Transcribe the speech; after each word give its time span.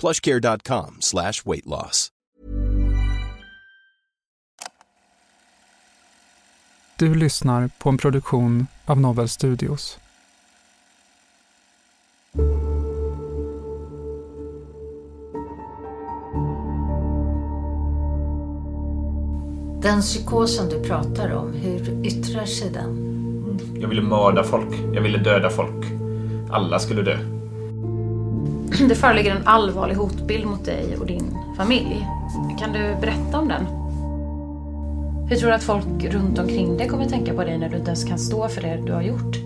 plushcare.com 0.00 0.96
slash 1.00 1.44
weight 1.44 1.66
loss. 1.66 2.08
Du 6.98 7.14
lyssnar 7.14 7.70
på 7.78 7.88
en 7.88 7.98
produktion 7.98 8.66
av 8.86 9.00
Novel 9.00 9.28
Studios. 9.28 9.98
Den 19.82 20.00
psykosen 20.00 20.68
du 20.68 20.82
pratar 20.82 21.32
om, 21.32 21.52
hur 21.52 22.06
yttrar 22.06 22.44
sig 22.44 22.70
den? 22.70 23.08
Jag 23.80 23.88
ville 23.88 24.02
mörda 24.02 24.44
folk. 24.44 24.74
Jag 24.94 25.02
ville 25.02 25.18
döda 25.18 25.50
folk. 25.50 25.86
Alla 26.50 26.78
skulle 26.78 27.02
dö. 27.02 27.37
Det 28.88 28.94
föreligger 28.94 29.36
en 29.36 29.46
allvarlig 29.46 29.94
hotbild 29.94 30.46
mot 30.46 30.64
dig 30.64 30.96
och 31.00 31.06
din 31.06 31.36
familj. 31.56 32.06
Kan 32.58 32.72
du 32.72 32.96
berätta 33.00 33.38
om 33.38 33.48
den? 33.48 33.66
Hur 35.28 35.36
tror 35.36 35.48
du 35.48 35.54
att 35.54 35.62
folk 35.62 36.04
runt 36.04 36.38
omkring 36.38 36.76
dig 36.76 36.88
kommer 36.88 37.04
tänka 37.04 37.34
på 37.34 37.44
dig 37.44 37.58
när 37.58 37.68
du 37.68 37.76
inte 37.76 37.88
ens 37.88 38.04
kan 38.04 38.18
stå 38.18 38.48
för 38.48 38.62
det 38.62 38.80
du 38.86 38.92
har 38.92 39.02
gjort? 39.02 39.36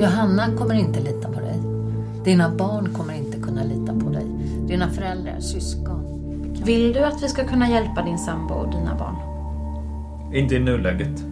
Johanna 0.00 0.56
kommer 0.58 0.74
inte 0.74 1.00
lita 1.00 1.28
på 1.28 1.40
dig. 1.40 1.60
Dina 2.24 2.50
barn 2.50 2.88
kommer 2.94 3.14
inte 3.14 3.38
kunna 3.38 3.64
lita 3.64 3.92
på 3.92 4.10
dig. 4.10 4.26
Dina 4.66 4.90
föräldrar, 4.90 5.40
syskon. 5.40 6.04
Vill 6.64 6.92
du 6.92 7.04
att 7.04 7.22
vi 7.22 7.28
ska 7.28 7.44
kunna 7.44 7.70
hjälpa 7.70 8.02
din 8.02 8.18
sambo 8.18 8.54
och 8.54 8.70
dina 8.70 8.94
barn? 8.94 9.16
Inte 10.34 10.54
i 10.54 10.58
nuläget. 10.58 11.24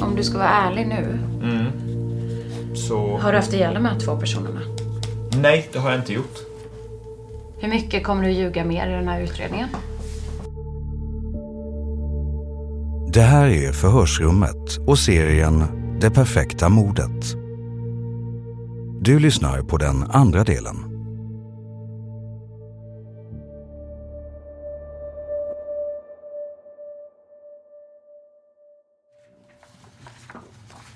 Om 0.00 0.12
du 0.16 0.22
ska 0.22 0.38
vara 0.38 0.48
ärlig 0.48 0.86
nu. 0.86 1.18
Mm. 1.42 1.66
Så... 2.74 3.18
Har 3.18 3.32
du 3.32 3.38
haft 3.38 3.54
ihjäl 3.54 3.74
de 3.74 3.84
här 3.84 3.98
två 3.98 4.16
personerna? 4.16 4.60
Nej, 5.40 5.68
det 5.72 5.78
har 5.78 5.90
jag 5.90 6.00
inte 6.00 6.12
gjort. 6.12 6.38
Hur 7.60 7.68
mycket 7.68 8.04
kommer 8.04 8.22
du 8.22 8.30
ljuga 8.30 8.64
mer 8.64 8.88
i 8.88 8.92
den 8.92 9.08
här 9.08 9.20
utredningen? 9.20 9.68
Det 13.12 13.22
här 13.22 13.46
är 13.48 13.72
Förhörsrummet 13.72 14.78
och 14.86 14.98
serien 14.98 15.64
Det 16.00 16.10
perfekta 16.10 16.68
mordet. 16.68 17.34
Du 19.00 19.18
lyssnar 19.18 19.62
på 19.62 19.76
den 19.76 20.02
andra 20.10 20.44
delen. 20.44 20.76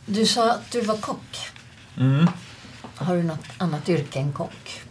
Du 0.07 0.27
sa 0.27 0.53
att 0.53 0.71
du 0.73 0.81
var 0.81 0.97
kock. 0.97 1.37
Mm. 1.99 2.27
Har 2.97 3.17
du 3.17 3.23
något 3.23 3.47
annat 3.59 3.89
yrke 3.89 4.19
än 4.19 4.33
kock? 4.33 4.83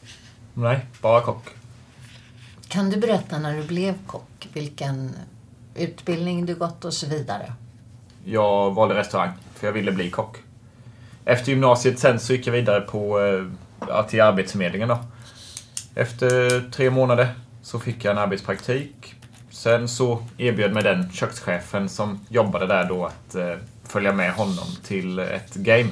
Nej, 0.53 0.85
bara 1.01 1.21
kock. 1.21 1.49
Kan 2.67 2.89
du 2.89 2.97
berätta 2.97 3.39
när 3.39 3.57
du 3.57 3.63
blev 3.63 3.95
kock? 4.07 4.47
Vilken 4.53 5.15
utbildning 5.75 6.45
du 6.45 6.55
gått 6.55 6.85
och 6.85 6.93
så 6.93 7.07
vidare? 7.07 7.53
Jag 8.25 8.71
valde 8.71 8.95
restaurang, 8.95 9.31
för 9.55 9.67
jag 9.67 9.73
ville 9.73 9.91
bli 9.91 10.09
kock. 10.09 10.37
Efter 11.25 11.51
gymnasiet 11.51 11.99
sen 11.99 12.19
så 12.19 12.33
gick 12.33 12.47
jag 12.47 12.53
vidare 12.53 12.81
på, 12.81 13.19
eh, 13.89 14.05
till 14.05 14.21
Arbetsförmedlingen 14.21 14.89
då. 14.89 14.99
Efter 15.95 16.61
tre 16.71 16.89
månader 16.89 17.33
så 17.61 17.79
fick 17.79 18.05
jag 18.05 18.11
en 18.11 18.17
arbetspraktik. 18.17 19.15
Sen 19.49 19.87
så 19.87 20.23
erbjöd 20.37 20.73
mig 20.73 20.83
den 20.83 21.11
kökschefen 21.11 21.89
som 21.89 22.25
jobbade 22.29 22.67
där 22.67 22.89
då 22.89 23.05
att 23.05 23.35
eh, 23.35 23.55
följa 23.83 24.13
med 24.13 24.33
honom 24.33 24.67
till 24.83 25.19
ett 25.19 25.53
game. 25.53 25.89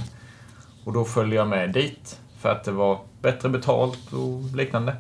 Och 0.84 0.94
då 0.94 1.06
följde 1.06 1.36
jag 1.36 1.48
med 1.48 1.72
dit 1.72 2.20
för 2.40 2.50
att 2.50 2.64
det 2.64 2.72
var 2.72 3.00
bättre 3.22 3.50
betalt 3.50 4.14
och 4.14 4.56
liknande. 4.56 4.96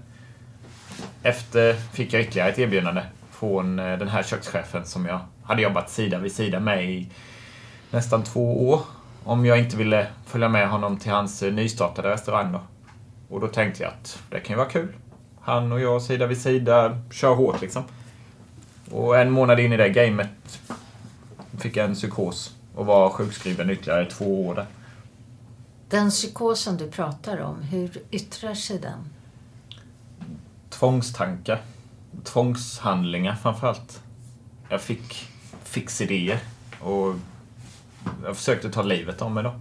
Efter 1.23 1.73
fick 1.73 2.13
jag 2.13 2.21
ytterligare 2.21 2.49
ett 2.49 2.59
erbjudande 2.59 3.01
från 3.31 3.79
eh, 3.79 3.97
den 3.97 4.07
här 4.07 4.23
kökschefen 4.23 4.85
som 4.85 5.05
jag 5.05 5.19
hade 5.43 5.61
jobbat 5.61 5.89
sida 5.89 6.17
vid 6.17 6.31
sida 6.31 6.59
med 6.59 6.89
i 6.89 7.09
nästan 7.91 8.23
två 8.23 8.69
år. 8.69 8.81
Om 9.23 9.45
jag 9.45 9.59
inte 9.59 9.77
ville 9.77 10.07
följa 10.25 10.49
med 10.49 10.69
honom 10.69 10.97
till 10.97 11.11
hans 11.11 11.43
eh, 11.43 11.53
nystartade 11.53 12.09
restaurang 12.09 12.51
då. 12.51 12.59
Och 13.29 13.39
då 13.39 13.47
tänkte 13.47 13.83
jag 13.83 13.91
att 13.91 14.21
det 14.29 14.39
kan 14.39 14.53
ju 14.53 14.57
vara 14.57 14.69
kul. 14.69 14.93
Han 15.41 15.71
och 15.71 15.79
jag 15.79 16.01
sida 16.01 16.27
vid 16.27 16.41
sida, 16.41 17.01
kör 17.11 17.35
hårt 17.35 17.61
liksom. 17.61 17.83
Och 18.91 19.17
en 19.17 19.31
månad 19.31 19.59
in 19.59 19.73
i 19.73 19.77
det 19.77 19.89
gamet 19.89 20.61
fick 21.57 21.77
jag 21.77 21.85
en 21.85 21.95
psykos 21.95 22.55
och 22.75 22.85
var 22.85 23.09
sjukskriven 23.09 23.69
ytterligare 23.69 24.05
två 24.05 24.47
år 24.47 24.55
där. 24.55 24.65
Den 25.89 26.09
psykosen 26.09 26.77
du 26.77 26.91
pratar 26.91 27.37
om, 27.37 27.61
hur 27.61 28.01
yttrar 28.11 28.53
sig 28.53 28.79
den? 28.79 29.09
Tvångstankar. 30.69 31.61
Tvångshandlingar 32.23 33.35
framförallt. 33.35 34.03
Jag 34.69 34.81
fick 34.81 35.27
fixidéer 35.63 36.39
och 36.79 37.15
jag 38.23 38.35
försökte 38.35 38.69
ta 38.69 38.81
livet 38.81 39.21
av 39.21 39.31
mig 39.31 39.43
då. 39.43 39.59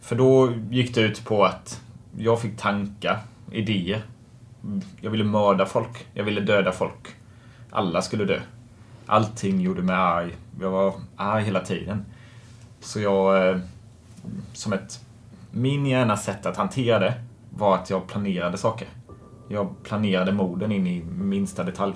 För 0.00 0.16
då 0.16 0.52
gick 0.70 0.94
det 0.94 1.00
ut 1.00 1.24
på 1.24 1.44
att 1.44 1.80
jag 2.18 2.40
fick 2.40 2.56
tankar, 2.56 3.20
idéer. 3.52 4.02
Jag 5.00 5.10
ville 5.10 5.24
mörda 5.24 5.66
folk. 5.66 6.06
Jag 6.14 6.24
ville 6.24 6.40
döda 6.40 6.72
folk. 6.72 7.08
Alla 7.70 8.02
skulle 8.02 8.24
dö. 8.24 8.40
Allting 9.06 9.60
gjorde 9.60 9.82
mig 9.82 9.96
arg. 9.96 10.36
Jag 10.60 10.70
var 10.70 10.94
arg 11.16 11.44
hela 11.44 11.60
tiden. 11.60 12.04
Så 12.80 13.00
jag, 13.00 13.48
eh, 13.48 13.58
som 14.52 14.72
ett, 14.72 15.00
min 15.50 15.86
hjärnas 15.86 16.24
sätt 16.24 16.46
att 16.46 16.56
hantera 16.56 16.98
det 16.98 17.14
var 17.50 17.74
att 17.74 17.90
jag 17.90 18.06
planerade 18.06 18.58
saker. 18.58 18.88
Jag 19.48 19.82
planerade 19.82 20.32
morden 20.32 20.72
in 20.72 20.86
i 20.86 21.04
minsta 21.04 21.64
detalj. 21.64 21.94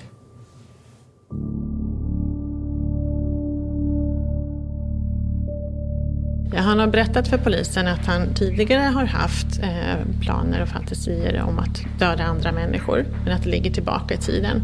Han 6.56 6.78
har 6.78 6.86
berättat 6.86 7.28
för 7.28 7.38
polisen 7.38 7.88
att 7.88 8.06
han 8.06 8.34
tidigare 8.34 8.82
har 8.82 9.04
haft 9.04 9.62
eh, 9.62 10.20
planer 10.20 10.62
och 10.62 10.68
fantasier 10.68 11.42
om 11.42 11.58
att 11.58 11.84
döda 11.98 12.24
andra 12.24 12.52
människor, 12.52 13.04
men 13.24 13.34
att 13.34 13.42
det 13.42 13.50
ligger 13.50 13.70
tillbaka 13.70 14.14
i 14.14 14.18
tiden. 14.18 14.62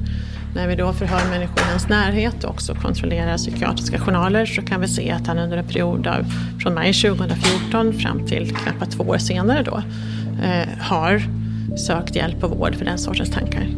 När 0.55 0.69
vi 0.69 0.75
då 0.75 0.93
förhör 0.93 1.31
människor 1.31 1.59
i 1.59 1.71
hans 1.71 1.89
närhet 1.89 2.45
och 2.45 2.51
också 2.51 2.75
kontrollerar 2.75 3.37
psykiatriska 3.37 3.99
journaler 3.99 4.47
så 4.47 4.63
kan 4.63 4.81
vi 4.81 4.89
se 4.89 5.11
att 5.11 5.27
han 5.27 5.39
under 5.39 5.57
en 5.57 5.67
period 5.67 6.07
av, 6.07 6.25
från 6.63 6.75
maj 6.75 6.93
2014 6.93 7.93
fram 7.93 8.27
till 8.27 8.57
knappt 8.57 8.93
två 8.93 9.05
år 9.05 9.19
senare 9.19 9.63
då, 9.63 9.83
eh, 10.43 10.69
har 10.79 11.23
sökt 11.77 12.17
hjälp 12.17 12.45
och 12.45 12.51
vård 12.51 12.75
för 12.75 12.85
den 12.85 12.99
sortens 12.99 13.31
tankar. 13.31 13.69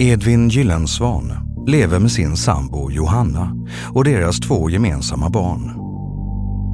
Edvin 0.00 0.48
Gyllensvan 0.48 1.32
lever 1.66 1.98
med 1.98 2.12
sin 2.12 2.36
sambo 2.36 2.90
Johanna 2.90 3.52
och 3.94 4.04
deras 4.04 4.40
två 4.40 4.70
gemensamma 4.70 5.30
barn. 5.30 5.88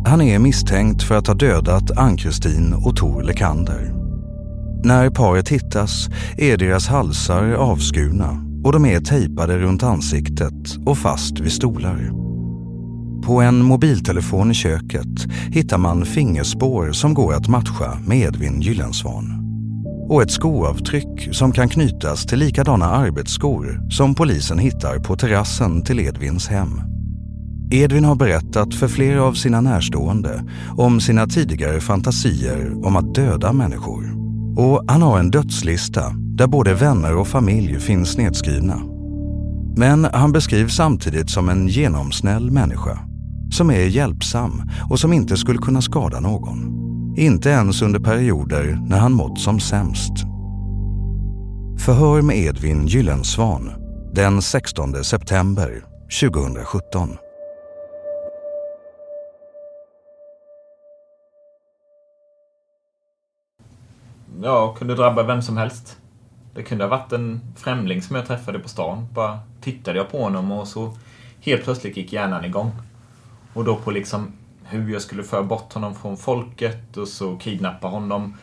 Han 0.06 0.22
är 0.22 0.38
misstänkt 0.38 1.02
för 1.02 1.14
att 1.14 1.26
ha 1.26 1.34
dödat 1.34 1.98
Ann-Kristin 1.98 2.74
och 2.74 2.96
Tor 2.96 3.22
Lekander. 3.22 3.93
När 4.84 5.10
paret 5.10 5.48
hittas 5.48 6.08
är 6.36 6.56
deras 6.56 6.88
halsar 6.88 7.52
avskurna 7.52 8.44
och 8.64 8.72
de 8.72 8.86
är 8.86 9.00
tejpade 9.00 9.58
runt 9.58 9.82
ansiktet 9.82 10.76
och 10.86 10.98
fast 10.98 11.40
vid 11.40 11.52
stolar. 11.52 12.10
På 13.26 13.40
en 13.40 13.62
mobiltelefon 13.62 14.50
i 14.50 14.54
köket 14.54 15.26
hittar 15.52 15.78
man 15.78 16.04
fingerspår 16.04 16.92
som 16.92 17.14
går 17.14 17.34
att 17.34 17.48
matcha 17.48 17.98
med 18.06 18.18
Edvin 18.18 18.60
Gyllensvan. 18.60 19.40
Och 20.08 20.22
ett 20.22 20.30
skoavtryck 20.30 21.34
som 21.34 21.52
kan 21.52 21.68
knytas 21.68 22.26
till 22.26 22.38
likadana 22.38 22.86
arbetsskor 22.86 23.90
som 23.90 24.14
polisen 24.14 24.58
hittar 24.58 24.98
på 24.98 25.16
terrassen 25.16 25.82
till 25.82 26.00
Edvins 26.00 26.48
hem. 26.48 26.80
Edvin 27.70 28.04
har 28.04 28.14
berättat 28.14 28.74
för 28.74 28.88
flera 28.88 29.22
av 29.22 29.32
sina 29.32 29.60
närstående 29.60 30.44
om 30.76 31.00
sina 31.00 31.26
tidigare 31.26 31.80
fantasier 31.80 32.86
om 32.86 32.96
att 32.96 33.14
döda 33.14 33.52
människor. 33.52 34.23
Och 34.56 34.84
han 34.88 35.02
har 35.02 35.18
en 35.18 35.30
dödslista 35.30 36.12
där 36.16 36.46
både 36.46 36.74
vänner 36.74 37.16
och 37.16 37.28
familj 37.28 37.80
finns 37.80 38.18
nedskrivna. 38.18 38.80
Men 39.76 40.04
han 40.04 40.32
beskrivs 40.32 40.76
samtidigt 40.76 41.30
som 41.30 41.48
en 41.48 41.68
genomsnäll 41.68 42.50
människa 42.50 42.98
som 43.50 43.70
är 43.70 43.86
hjälpsam 43.86 44.62
och 44.90 45.00
som 45.00 45.12
inte 45.12 45.36
skulle 45.36 45.58
kunna 45.58 45.82
skada 45.82 46.20
någon. 46.20 46.84
Inte 47.16 47.48
ens 47.48 47.82
under 47.82 48.00
perioder 48.00 48.78
när 48.88 48.98
han 48.98 49.12
mått 49.12 49.40
som 49.40 49.60
sämst. 49.60 50.12
Förhör 51.78 52.22
med 52.22 52.36
Edvin 52.36 52.86
Gyllensvan 52.86 53.70
den 54.14 54.42
16 54.42 55.04
september 55.04 55.84
2017. 56.20 57.16
Ja, 64.42 64.74
kunde 64.74 64.94
drabba 64.94 65.22
vem 65.22 65.42
som 65.42 65.56
helst. 65.56 65.98
Det 66.54 66.62
kunde 66.62 66.84
ha 66.84 66.88
varit 66.88 67.12
en 67.12 67.40
främling 67.56 68.02
som 68.02 68.16
jag 68.16 68.26
träffade 68.26 68.58
på 68.58 68.68
stan. 68.68 69.06
Bara 69.14 69.38
tittade 69.60 69.98
jag 69.98 70.10
på 70.10 70.22
honom 70.22 70.52
och 70.52 70.68
så 70.68 70.96
helt 71.40 71.64
plötsligt 71.64 71.96
gick 71.96 72.12
hjärnan 72.12 72.44
igång. 72.44 72.72
Och 73.54 73.64
då 73.64 73.76
på 73.76 73.90
liksom 73.90 74.32
hur 74.64 74.92
jag 74.92 75.02
skulle 75.02 75.22
föra 75.22 75.42
bort 75.42 75.72
honom 75.72 75.94
från 75.94 76.16
folket 76.16 76.96
och 76.96 77.08
så 77.08 77.36
kidnappa 77.36 77.86
honom 77.86 78.36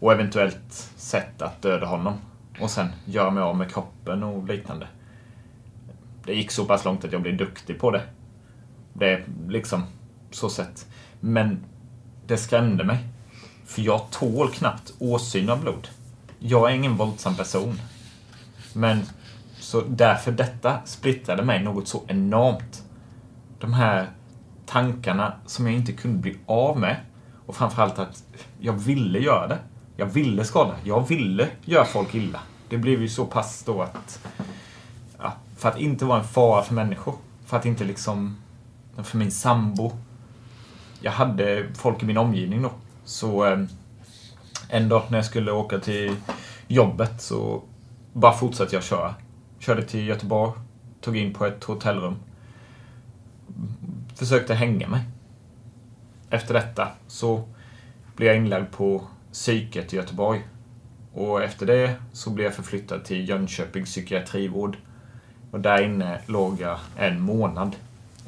och 0.00 0.12
eventuellt 0.12 0.72
sätt 0.96 1.42
att 1.42 1.62
döda 1.62 1.86
honom. 1.86 2.14
Och 2.60 2.70
sen 2.70 2.88
göra 3.04 3.30
mig 3.30 3.42
av 3.42 3.56
med 3.56 3.72
kroppen 3.72 4.22
och 4.22 4.48
liknande. 4.48 4.86
Det 6.24 6.34
gick 6.34 6.50
så 6.50 6.64
pass 6.64 6.84
långt 6.84 7.04
att 7.04 7.12
jag 7.12 7.22
blev 7.22 7.36
duktig 7.36 7.80
på 7.80 7.90
det. 7.90 8.02
Det 8.92 9.12
är 9.12 9.24
liksom 9.48 9.82
så 10.30 10.48
sett. 10.50 10.86
Men 11.20 11.64
det 12.26 12.36
skrämde 12.36 12.84
mig. 12.84 12.98
För 13.66 13.82
jag 13.82 14.10
tål 14.10 14.50
knappt 14.50 14.92
åsyn 14.98 15.50
av 15.50 15.60
blod. 15.60 15.88
Jag 16.38 16.70
är 16.70 16.74
ingen 16.74 16.96
våldsam 16.96 17.36
person. 17.36 17.80
Men 18.72 19.02
så 19.60 19.80
därför 19.80 20.32
detta 20.32 20.78
splittrade 20.84 21.42
mig 21.42 21.62
något 21.62 21.88
så 21.88 22.02
enormt. 22.06 22.82
De 23.58 23.72
här 23.72 24.10
tankarna 24.66 25.32
som 25.46 25.66
jag 25.66 25.74
inte 25.74 25.92
kunde 25.92 26.18
bli 26.18 26.36
av 26.46 26.80
med. 26.80 26.96
Och 27.46 27.56
framförallt 27.56 27.98
att 27.98 28.22
jag 28.60 28.72
ville 28.72 29.18
göra 29.18 29.46
det. 29.46 29.58
Jag 29.96 30.06
ville 30.06 30.44
skada. 30.44 30.74
Jag 30.84 31.08
ville 31.08 31.48
göra 31.64 31.84
folk 31.84 32.14
illa. 32.14 32.40
Det 32.68 32.78
blev 32.78 33.00
ju 33.00 33.08
så 33.08 33.26
pass 33.26 33.62
då 33.66 33.82
att... 33.82 34.26
Ja, 35.18 35.32
för 35.56 35.68
att 35.68 35.78
inte 35.78 36.04
vara 36.04 36.18
en 36.18 36.24
fara 36.24 36.62
för 36.62 36.74
människor. 36.74 37.14
För 37.46 37.56
att 37.56 37.66
inte 37.66 37.84
liksom... 37.84 38.36
För 39.02 39.18
min 39.18 39.30
sambo. 39.30 39.92
Jag 41.00 41.12
hade 41.12 41.66
folk 41.74 42.02
i 42.02 42.06
min 42.06 42.16
omgivning 42.16 42.62
då. 42.62 42.70
Så 43.06 43.46
eh, 43.46 43.58
en 44.68 44.88
dag 44.88 45.02
när 45.08 45.18
jag 45.18 45.24
skulle 45.24 45.52
åka 45.52 45.78
till 45.78 46.16
jobbet 46.66 47.22
så 47.22 47.62
bara 48.12 48.32
fortsatte 48.32 48.76
jag 48.76 48.84
köra. 48.84 49.14
Körde 49.58 49.82
till 49.82 50.06
Göteborg. 50.06 50.52
Tog 51.00 51.16
in 51.16 51.34
på 51.34 51.46
ett 51.46 51.64
hotellrum 51.64 52.16
försökte 54.16 54.54
hänga 54.54 54.88
mig. 54.88 55.00
Efter 56.30 56.54
detta 56.54 56.88
så 57.06 57.44
blev 58.16 58.28
jag 58.28 58.36
inlagd 58.36 58.72
på 58.72 59.02
psyket 59.32 59.92
i 59.92 59.96
Göteborg. 59.96 60.42
Och 61.12 61.42
efter 61.42 61.66
det 61.66 61.94
så 62.12 62.30
blev 62.30 62.44
jag 62.44 62.54
förflyttad 62.54 63.04
till 63.04 63.28
Jönköpings 63.28 63.90
psykiatrivård. 63.90 64.76
Och 65.50 65.60
där 65.60 65.82
inne 65.82 66.20
låg 66.26 66.60
jag 66.60 66.78
en 66.96 67.20
månad. 67.20 67.76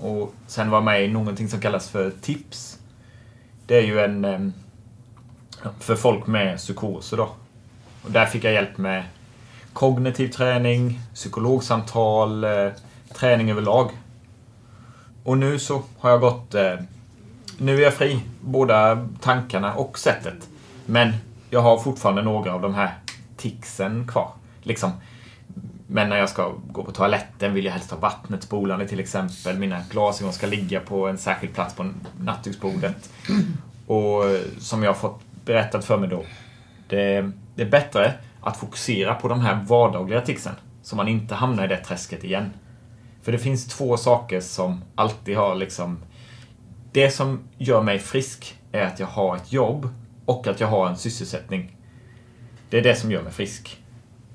Och 0.00 0.34
sen 0.46 0.70
var 0.70 0.76
jag 0.76 0.84
med 0.84 1.04
i 1.04 1.08
någonting 1.08 1.48
som 1.48 1.60
kallas 1.60 1.88
för 1.88 2.10
TIPS. 2.10 2.78
Det 3.66 3.76
är 3.76 3.82
ju 3.82 4.00
en... 4.00 4.24
Eh, 4.24 4.40
för 5.80 5.96
folk 5.96 6.26
med 6.26 6.56
psykoser 6.56 7.16
då. 7.16 7.28
Och 8.02 8.10
där 8.10 8.26
fick 8.26 8.44
jag 8.44 8.52
hjälp 8.52 8.78
med 8.78 9.04
kognitiv 9.72 10.28
träning, 10.28 11.00
psykologsamtal, 11.14 12.44
eh, 12.44 12.68
träning 13.14 13.50
överlag. 13.50 13.90
Och 15.24 15.38
nu 15.38 15.58
så 15.58 15.82
har 15.98 16.10
jag 16.10 16.20
gått... 16.20 16.54
Eh, 16.54 16.74
nu 17.58 17.76
är 17.76 17.80
jag 17.80 17.94
fri. 17.94 18.20
Båda 18.40 19.08
tankarna 19.20 19.74
och 19.74 19.98
sättet. 19.98 20.48
Men 20.86 21.12
jag 21.50 21.60
har 21.60 21.78
fortfarande 21.78 22.22
några 22.22 22.54
av 22.54 22.60
de 22.60 22.74
här 22.74 22.94
ticsen 23.36 24.08
kvar. 24.08 24.30
Liksom. 24.62 24.92
Men 25.86 26.08
när 26.08 26.16
jag 26.16 26.28
ska 26.28 26.52
gå 26.72 26.84
på 26.84 26.92
toaletten 26.92 27.54
vill 27.54 27.64
jag 27.64 27.72
helst 27.72 27.90
ha 27.90 27.98
vattnet 27.98 28.42
spolande 28.42 28.88
till 28.88 29.00
exempel. 29.00 29.58
Mina 29.58 29.82
glasögon 29.90 30.32
ska 30.32 30.46
ligga 30.46 30.80
på 30.80 31.08
en 31.08 31.18
särskild 31.18 31.54
plats 31.54 31.74
på 31.74 31.90
nattduksbordet. 32.20 33.10
Och 33.86 34.30
eh, 34.30 34.40
som 34.58 34.82
jag 34.82 34.90
har 34.90 34.98
fått 34.98 35.20
berättat 35.48 35.84
för 35.84 35.98
mig 35.98 36.08
då. 36.08 36.24
Det, 36.88 37.30
det 37.54 37.62
är 37.62 37.70
bättre 37.70 38.14
att 38.40 38.56
fokusera 38.56 39.14
på 39.14 39.28
de 39.28 39.40
här 39.40 39.64
vardagliga 39.68 40.20
ticsen. 40.20 40.54
Så 40.82 40.96
man 40.96 41.08
inte 41.08 41.34
hamnar 41.34 41.64
i 41.64 41.68
det 41.68 41.76
träsket 41.76 42.24
igen. 42.24 42.50
För 43.22 43.32
det 43.32 43.38
finns 43.38 43.66
två 43.66 43.96
saker 43.96 44.40
som 44.40 44.84
alltid 44.94 45.36
har 45.36 45.54
liksom... 45.54 45.98
Det 46.92 47.10
som 47.10 47.40
gör 47.58 47.82
mig 47.82 47.98
frisk 47.98 48.56
är 48.72 48.82
att 48.82 49.00
jag 49.00 49.06
har 49.06 49.36
ett 49.36 49.52
jobb 49.52 49.88
och 50.24 50.46
att 50.46 50.60
jag 50.60 50.68
har 50.68 50.88
en 50.88 50.96
sysselsättning. 50.96 51.76
Det 52.70 52.78
är 52.78 52.82
det 52.82 52.94
som 52.94 53.12
gör 53.12 53.22
mig 53.22 53.32
frisk. 53.32 53.82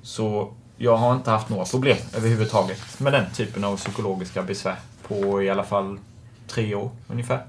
Så 0.02 0.54
jag 0.78 0.98
har 0.98 1.16
inte 1.16 1.32
haft 1.32 1.50
några 1.50 1.66
problem 1.66 1.98
överhuvudtaget 2.16 3.00
med 3.00 3.14
den 3.14 3.26
typen 3.34 3.64
av 3.64 3.78
psykologiska 3.78 4.44
besvär 4.44 4.80
på 5.08 5.44
i 5.44 5.50
alla 5.50 5.64
fall 5.64 6.00
tre 6.48 6.76
år 6.76 6.90
ungefär. 7.08 7.46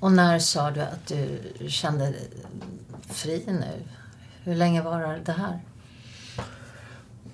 Och 0.00 0.12
när 0.12 0.38
sa 0.38 0.70
du 0.70 0.80
att 0.80 1.06
du 1.06 1.40
kände 1.68 2.14
fri 3.08 3.44
nu? 3.46 3.84
Hur 4.44 4.54
länge 4.54 4.82
var 4.82 5.20
det 5.24 5.32
här? 5.32 5.58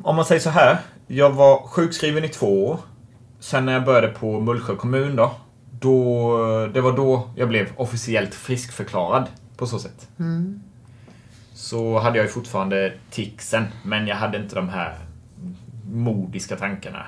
Om 0.02 0.16
man 0.16 0.24
säger 0.24 0.40
så 0.40 0.50
här. 0.50 0.78
Jag 1.06 1.30
var 1.30 1.66
sjukskriven 1.66 2.24
i 2.24 2.28
två 2.28 2.66
år 2.66 2.80
Sen 3.44 3.66
när 3.66 3.72
jag 3.72 3.84
började 3.84 4.08
på 4.08 4.40
Mullsjö 4.40 4.76
kommun 4.76 5.16
då, 5.16 5.34
då. 5.80 6.66
Det 6.66 6.80
var 6.80 6.96
då 6.96 7.30
jag 7.36 7.48
blev 7.48 7.68
officiellt 7.76 8.34
friskförklarad 8.34 9.26
på 9.56 9.66
så 9.66 9.78
sätt. 9.78 10.08
Mm. 10.18 10.62
Så 11.54 11.98
hade 11.98 12.18
jag 12.18 12.24
ju 12.24 12.32
fortfarande 12.32 12.92
ticsen, 13.10 13.64
men 13.82 14.06
jag 14.06 14.16
hade 14.16 14.38
inte 14.38 14.54
de 14.54 14.68
här 14.68 14.98
modiska 15.92 16.56
tankarna. 16.56 17.06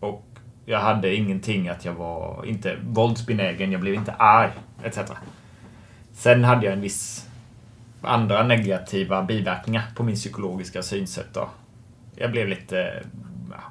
Och 0.00 0.26
jag 0.66 0.80
hade 0.80 1.14
ingenting 1.14 1.68
att 1.68 1.84
jag 1.84 1.92
var 1.92 2.44
inte 2.44 2.76
våldsbenägen, 2.82 3.72
jag 3.72 3.80
blev 3.80 3.94
inte 3.94 4.12
arg, 4.12 4.52
etc. 4.84 4.98
Sen 6.12 6.44
hade 6.44 6.64
jag 6.66 6.72
en 6.72 6.80
viss 6.80 7.27
andra 8.02 8.42
negativa 8.42 9.22
biverkningar 9.22 9.84
på 9.96 10.02
min 10.02 10.14
psykologiska 10.14 10.82
synsätt 10.82 11.34
då. 11.34 11.48
Jag 12.16 12.30
blev 12.30 12.48
lite 12.48 13.02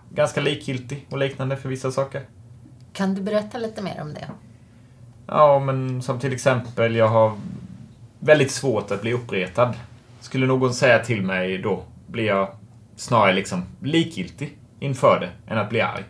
ganska 0.10 0.42
likgiltig 0.42 1.08
och 1.10 1.18
liknande 1.18 1.58
för 1.58 1.70
vissa 1.70 1.92
saker. 1.92 2.22
Kan 2.94 3.16
du 3.16 3.22
berätta 3.22 3.58
lite 3.58 3.82
mer 3.82 4.02
om 4.02 4.14
det? 4.14 4.28
Ja, 5.28 5.60
men 5.60 6.02
som 6.02 6.20
till 6.20 6.34
exempel, 6.34 6.96
jag 6.96 7.08
har 7.08 7.38
väldigt 8.20 8.52
svårt 8.52 8.92
att 8.92 9.02
bli 9.02 9.14
uppretad. 9.14 9.74
Skulle 10.20 10.46
någon 10.46 10.74
säga 10.74 11.00
till 11.00 11.22
mig 11.22 11.58
då 11.58 11.84
blir 12.08 12.26
jag 12.26 12.50
snarare 12.96 13.34
liksom 13.34 13.64
likgiltig 13.82 14.58
inför 14.80 15.20
det 15.20 15.54
än 15.54 15.58
att 15.58 15.70
bli 15.70 15.82
arg. 15.82 16.04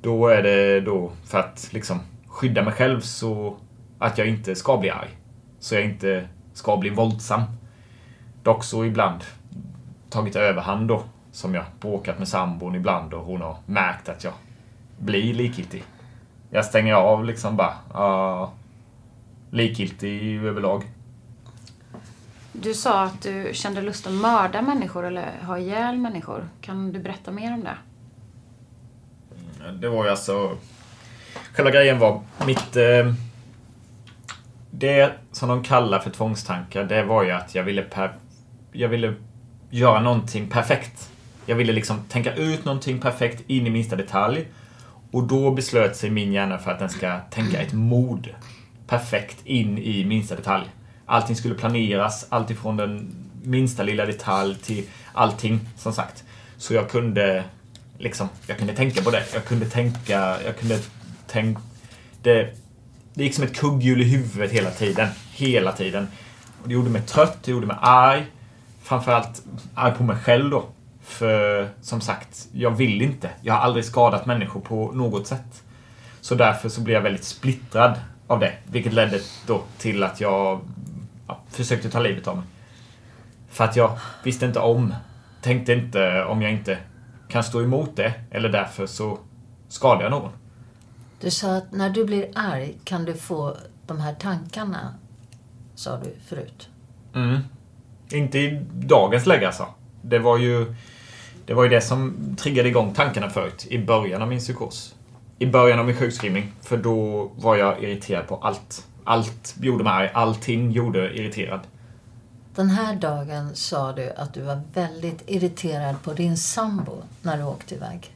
Då 0.00 0.28
är 0.28 0.42
det 0.42 0.80
då 0.80 1.12
för 1.24 1.38
att 1.38 1.68
liksom 1.72 2.00
skydda 2.26 2.62
mig 2.62 2.72
själv 2.72 3.00
så 3.00 3.56
att 3.98 4.18
jag 4.18 4.26
inte 4.26 4.54
ska 4.54 4.76
bli 4.76 4.90
arg. 4.90 5.10
Så 5.58 5.74
jag 5.74 5.84
inte 5.84 6.28
ska 6.54 6.76
bli 6.76 6.90
våldsam. 6.90 7.42
Dock 8.42 8.64
så 8.64 8.84
ibland 8.84 9.24
tagit 10.10 10.36
överhand 10.36 10.88
då 10.88 11.02
som 11.32 11.54
jag 11.54 11.64
bråkat 11.80 12.18
med 12.18 12.28
sambon 12.28 12.74
ibland 12.74 13.14
och 13.14 13.24
hon 13.24 13.40
har 13.40 13.56
märkt 13.66 14.08
att 14.08 14.24
jag 14.24 14.32
blir 14.98 15.34
likgiltig. 15.34 15.84
Jag 16.50 16.64
stänger 16.64 16.94
av 16.94 17.24
liksom 17.24 17.56
bara. 17.56 17.74
Uh, 17.94 18.48
likgiltig 19.50 20.44
överlag. 20.44 20.84
Du 22.52 22.74
sa 22.74 23.02
att 23.02 23.22
du 23.22 23.50
kände 23.52 23.82
lust 23.82 24.06
att 24.06 24.12
mörda 24.12 24.62
människor 24.62 25.06
eller 25.06 25.42
ha 25.42 25.58
ihjäl 25.58 25.98
människor. 25.98 26.48
Kan 26.60 26.92
du 26.92 26.98
berätta 26.98 27.30
mer 27.30 27.54
om 27.54 27.64
det? 27.64 27.76
Det 29.72 29.88
var 29.88 30.04
ju 30.04 30.10
alltså... 30.10 30.56
Själva 31.52 31.70
grejen 31.70 31.98
var 31.98 32.20
mitt... 32.46 32.76
Eh, 32.76 33.14
det 34.82 35.12
som 35.32 35.48
de 35.48 35.62
kallar 35.62 35.98
för 35.98 36.10
tvångstankar, 36.10 36.84
det 36.84 37.02
var 37.02 37.22
ju 37.22 37.30
att 37.30 37.54
jag 37.54 37.64
ville, 37.64 37.82
per, 37.82 38.12
jag 38.72 38.88
ville 38.88 39.14
göra 39.70 40.00
någonting 40.00 40.48
perfekt. 40.48 41.10
Jag 41.46 41.56
ville 41.56 41.72
liksom 41.72 42.00
tänka 42.08 42.34
ut 42.34 42.64
någonting 42.64 43.00
perfekt 43.00 43.42
in 43.46 43.66
i 43.66 43.70
minsta 43.70 43.96
detalj. 43.96 44.46
Och 45.10 45.22
då 45.22 45.50
beslöt 45.50 45.96
sig 45.96 46.10
min 46.10 46.32
hjärna 46.32 46.58
för 46.58 46.70
att 46.70 46.78
den 46.78 46.90
ska 46.90 47.20
tänka 47.30 47.60
ett 47.60 47.72
mord 47.72 48.28
perfekt 48.86 49.46
in 49.46 49.78
i 49.78 50.04
minsta 50.04 50.36
detalj. 50.36 50.66
Allting 51.06 51.36
skulle 51.36 51.54
planeras, 51.54 52.26
alltifrån 52.28 52.76
den 52.76 53.14
minsta 53.42 53.82
lilla 53.82 54.06
detalj 54.06 54.56
till 54.56 54.84
allting, 55.12 55.60
som 55.76 55.92
sagt. 55.92 56.24
Så 56.56 56.74
jag 56.74 56.90
kunde 56.90 57.44
liksom, 57.98 58.28
jag 58.46 58.58
kunde 58.58 58.74
tänka 58.74 59.02
på 59.02 59.10
det. 59.10 59.24
Jag 59.34 59.44
kunde 59.44 59.66
tänka, 59.66 60.36
jag 60.44 60.56
kunde 60.58 60.78
tänka... 61.26 61.60
Det, 62.22 62.61
det 63.14 63.24
gick 63.24 63.34
som 63.34 63.44
ett 63.44 63.56
kugghjul 63.56 64.00
i 64.00 64.04
huvudet 64.04 64.52
hela 64.52 64.70
tiden. 64.70 65.08
Hela 65.32 65.72
tiden. 65.72 66.08
Och 66.62 66.68
det 66.68 66.74
gjorde 66.74 66.90
mig 66.90 67.02
trött, 67.02 67.38
det 67.44 67.50
gjorde 67.50 67.66
mig 67.66 67.76
arg. 67.80 68.26
Framförallt 68.82 69.42
arg 69.74 69.94
på 69.94 70.02
mig 70.02 70.16
själv 70.16 70.50
då. 70.50 70.64
För 71.02 71.68
som 71.80 72.00
sagt, 72.00 72.48
jag 72.52 72.70
vill 72.70 73.02
inte. 73.02 73.30
Jag 73.40 73.54
har 73.54 73.60
aldrig 73.60 73.84
skadat 73.84 74.26
människor 74.26 74.60
på 74.60 74.92
något 74.92 75.26
sätt. 75.26 75.62
Så 76.20 76.34
därför 76.34 76.68
så 76.68 76.80
blev 76.80 76.94
jag 76.94 77.02
väldigt 77.02 77.24
splittrad 77.24 78.00
av 78.26 78.40
det. 78.40 78.52
Vilket 78.66 78.92
ledde 78.92 79.20
då 79.46 79.62
till 79.78 80.02
att 80.02 80.20
jag 80.20 80.60
ja, 81.28 81.40
försökte 81.50 81.90
ta 81.90 82.00
livet 82.00 82.28
av 82.28 82.36
mig. 82.36 82.44
För 83.50 83.64
att 83.64 83.76
jag 83.76 83.98
visste 84.24 84.46
inte 84.46 84.60
om. 84.60 84.94
Tänkte 85.42 85.72
inte 85.72 86.24
om 86.24 86.42
jag 86.42 86.52
inte 86.52 86.78
kan 87.28 87.44
stå 87.44 87.62
emot 87.62 87.96
det. 87.96 88.12
Eller 88.30 88.48
därför 88.48 88.86
så 88.86 89.18
skadar 89.68 90.02
jag 90.02 90.10
någon. 90.10 90.30
Du 91.22 91.30
sa 91.30 91.56
att 91.56 91.72
när 91.72 91.90
du 91.90 92.04
blir 92.04 92.28
arg 92.34 92.74
kan 92.84 93.04
du 93.04 93.14
få 93.14 93.56
de 93.86 94.00
här 94.00 94.14
tankarna, 94.14 94.94
sa 95.74 95.96
du 95.96 96.14
förut. 96.26 96.68
Mm. 97.14 97.40
Inte 98.10 98.38
i 98.38 98.66
dagens 98.72 99.26
läge 99.26 99.46
alltså. 99.46 99.66
Det 100.02 100.18
var 100.18 100.38
ju 100.38 100.74
det 101.46 101.54
var 101.54 101.62
ju 101.62 101.68
det 101.68 101.80
som 101.80 102.16
triggade 102.38 102.68
igång 102.68 102.94
tankarna 102.94 103.30
förut, 103.30 103.66
i 103.70 103.78
början 103.78 104.22
av 104.22 104.28
min 104.28 104.38
psykos. 104.38 104.94
I 105.38 105.46
början 105.46 105.78
av 105.78 105.86
min 105.86 105.96
sjukskrivning, 105.96 106.52
för 106.60 106.76
då 106.76 107.30
var 107.36 107.56
jag 107.56 107.82
irriterad 107.82 108.26
på 108.28 108.36
allt. 108.36 108.86
Allt 109.04 109.54
gjorde 109.60 109.84
mig 109.84 109.92
arg, 109.92 110.10
allting 110.14 110.70
gjorde 110.70 111.14
irriterad. 111.14 111.60
Den 112.54 112.70
här 112.70 112.96
dagen 112.96 113.54
sa 113.54 113.92
du 113.92 114.10
att 114.10 114.34
du 114.34 114.42
var 114.42 114.60
väldigt 114.74 115.22
irriterad 115.26 116.02
på 116.02 116.12
din 116.12 116.36
sambo 116.36 117.02
när 117.22 117.36
du 117.36 117.44
åkte 117.44 117.74
iväg. 117.74 118.14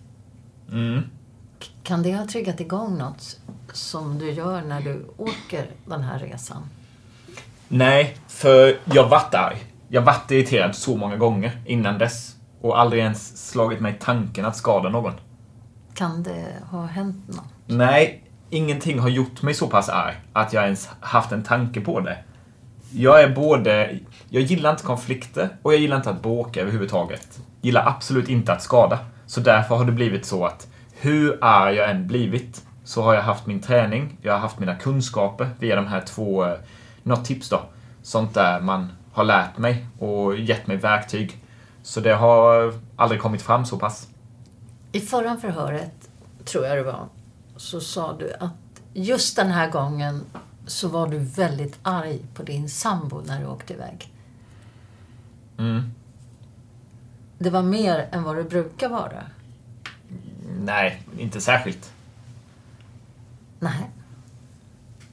Mm. 0.73 1.03
Kan 1.83 2.03
det 2.03 2.13
ha 2.17 2.27
triggat 2.27 2.61
igång 2.61 2.99
något 2.99 3.39
som 3.73 4.19
du 4.19 4.31
gör 4.31 4.63
när 4.63 4.81
du 4.81 5.07
åker 5.17 5.67
den 5.85 6.03
här 6.03 6.19
resan? 6.19 6.63
Nej, 7.69 8.17
för 8.29 8.79
jag 8.85 9.09
vart 9.09 9.35
arg. 9.35 9.57
Jag 9.89 10.03
vart 10.03 10.31
irriterad 10.31 10.75
så 10.75 10.97
många 10.97 11.17
gånger 11.17 11.63
innan 11.67 11.99
dess. 11.99 12.37
Och 12.61 12.81
aldrig 12.81 13.03
ens 13.03 13.51
slagit 13.51 13.81
mig 13.81 13.99
tanken 14.01 14.45
att 14.45 14.57
skada 14.57 14.89
någon. 14.89 15.13
Kan 15.95 16.23
det 16.23 16.47
ha 16.71 16.87
hänt 16.87 17.29
något? 17.29 17.45
Nej, 17.67 18.31
ingenting 18.51 18.99
har 18.99 19.09
gjort 19.09 19.43
mig 19.43 19.55
så 19.55 19.67
pass 19.67 19.89
arg 19.89 20.15
att 20.33 20.53
jag 20.53 20.65
ens 20.65 20.89
haft 21.01 21.33
en 21.33 21.43
tanke 21.43 21.81
på 21.81 22.01
det. 22.01 22.19
Jag 22.93 23.23
är 23.23 23.35
både... 23.35 23.99
Jag 24.29 24.43
gillar 24.43 24.71
inte 24.71 24.83
konflikter 24.83 25.49
och 25.63 25.73
jag 25.73 25.81
gillar 25.81 25.97
inte 25.97 26.11
att 26.11 26.23
bråka 26.23 26.61
överhuvudtaget. 26.61 27.41
Gillar 27.61 27.89
absolut 27.89 28.29
inte 28.29 28.53
att 28.53 28.63
skada. 28.63 28.99
Så 29.27 29.41
därför 29.41 29.77
har 29.77 29.85
det 29.85 29.93
blivit 29.93 30.27
så 30.27 30.45
att 30.45 30.69
hur 31.07 31.39
arg 31.45 31.75
jag 31.75 31.91
än 31.91 32.07
blivit 32.07 32.67
så 32.85 33.03
har 33.03 33.15
jag 33.15 33.23
haft 33.23 33.47
min 33.47 33.61
träning, 33.61 34.19
jag 34.23 34.33
har 34.33 34.41
haft 34.41 34.59
mina 34.59 34.75
kunskaper 34.75 35.51
via 35.59 35.77
de 35.77 35.87
här 35.87 36.01
två... 36.01 36.45
eh, 36.45 36.59
Något 37.03 37.25
tips 37.25 37.49
då. 37.49 37.63
Sånt 38.03 38.35
där 38.35 38.61
man 38.61 38.93
har 39.13 39.25
lärt 39.25 39.59
mig 39.59 39.87
och 39.99 40.37
gett 40.37 40.67
mig 40.67 40.77
verktyg. 40.77 41.43
Så 41.83 42.01
det 42.01 42.15
har 42.15 42.75
aldrig 42.97 43.21
kommit 43.21 43.43
fram 43.43 43.65
så 43.67 43.79
pass. 43.79 44.09
I 44.93 45.01
förra 45.01 45.37
förhöret, 45.37 46.11
tror 46.45 46.67
jag 46.67 46.77
det 46.77 46.83
var, 46.83 47.09
så 47.57 47.81
sa 47.81 48.17
du 48.19 48.33
att 48.41 48.83
just 48.95 49.37
den 49.37 49.51
här 49.51 49.71
gången 49.71 50.25
så 50.67 50.89
var 50.89 51.09
du 51.09 51.19
väldigt 51.19 51.79
arg 51.83 52.19
på 52.35 52.43
din 52.43 52.69
sambo 52.69 53.21
när 53.27 53.41
du 53.41 53.47
åkte 53.47 53.73
iväg. 53.73 54.13
Mm. 55.59 55.83
Det 57.39 57.51
var 57.51 57.63
mer 57.63 58.09
än 58.13 58.23
vad 58.23 58.37
det 58.37 58.45
brukar 58.45 58.89
vara. 58.89 59.23
Nej, 60.61 61.03
inte 61.19 61.41
särskilt. 61.41 61.93
Nej. 63.59 63.91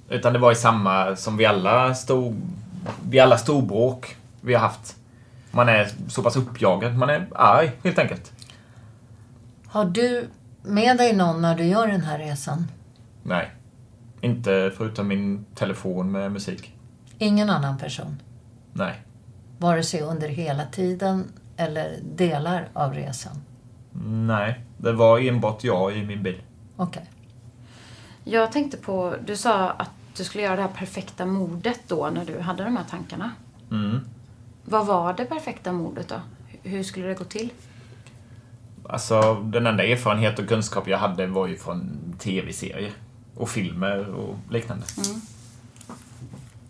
Utan 0.09 0.33
det 0.33 0.39
var 0.39 0.51
i 0.51 0.55
samma 0.55 1.15
som 1.15 1.37
vi 1.37 1.45
alla 1.45 1.95
stod... 1.95 2.41
Vi 3.09 3.19
alla 3.19 3.37
storbråk 3.37 4.17
vi 4.41 4.53
har 4.53 4.61
haft. 4.61 4.95
Man 5.51 5.69
är 5.69 5.89
så 6.07 6.23
pass 6.23 6.35
uppjagad. 6.35 6.95
Man 6.97 7.09
är 7.09 7.27
arg, 7.35 7.71
helt 7.83 7.99
enkelt. 7.99 8.31
Har 9.67 9.85
du 9.85 10.27
med 10.63 10.97
dig 10.97 11.15
någon 11.15 11.41
när 11.41 11.55
du 11.55 11.65
gör 11.65 11.87
den 11.87 12.01
här 12.01 12.19
resan? 12.19 12.67
Nej. 13.23 13.51
Inte 14.21 14.71
förutom 14.77 15.07
min 15.07 15.45
telefon 15.55 16.11
med 16.11 16.31
musik. 16.31 16.75
Ingen 17.17 17.49
annan 17.49 17.77
person? 17.77 18.21
Nej. 18.73 19.01
Vare 19.57 19.83
sig 19.83 20.01
under 20.01 20.27
hela 20.27 20.65
tiden 20.65 21.31
eller 21.57 21.99
delar 22.15 22.67
av 22.73 22.93
resan? 22.93 23.41
Nej. 24.05 24.59
Det 24.77 24.93
var 24.93 25.19
enbart 25.19 25.63
jag 25.63 25.97
i 25.97 26.05
min 26.05 26.23
bil. 26.23 26.41
Okej. 26.75 27.09
Jag 28.23 28.51
tänkte 28.51 28.77
på, 28.77 29.15
du 29.25 29.35
sa 29.35 29.69
att 29.69 29.89
du 30.17 30.23
skulle 30.23 30.43
göra 30.43 30.55
det 30.55 30.61
här 30.61 30.69
perfekta 30.69 31.25
mordet 31.25 31.79
då 31.87 32.09
när 32.13 32.25
du 32.25 32.39
hade 32.39 32.63
de 32.63 32.77
här 32.77 32.85
tankarna. 32.89 33.31
Mm. 33.71 33.99
Vad 34.65 34.85
var 34.85 35.13
det 35.13 35.25
perfekta 35.25 35.71
mordet 35.71 36.07
då? 36.07 36.15
Hur 36.63 36.83
skulle 36.83 37.07
det 37.07 37.13
gå 37.13 37.23
till? 37.23 37.49
Alltså, 38.89 39.33
den 39.33 39.67
enda 39.67 39.83
erfarenhet 39.83 40.39
och 40.39 40.47
kunskap 40.47 40.87
jag 40.87 40.97
hade 40.97 41.27
var 41.27 41.47
ju 41.47 41.57
från 41.57 41.97
tv-serier. 42.19 42.91
Och 43.35 43.49
filmer 43.49 44.09
och 44.09 44.35
liknande. 44.49 44.85
Mm. 44.97 45.21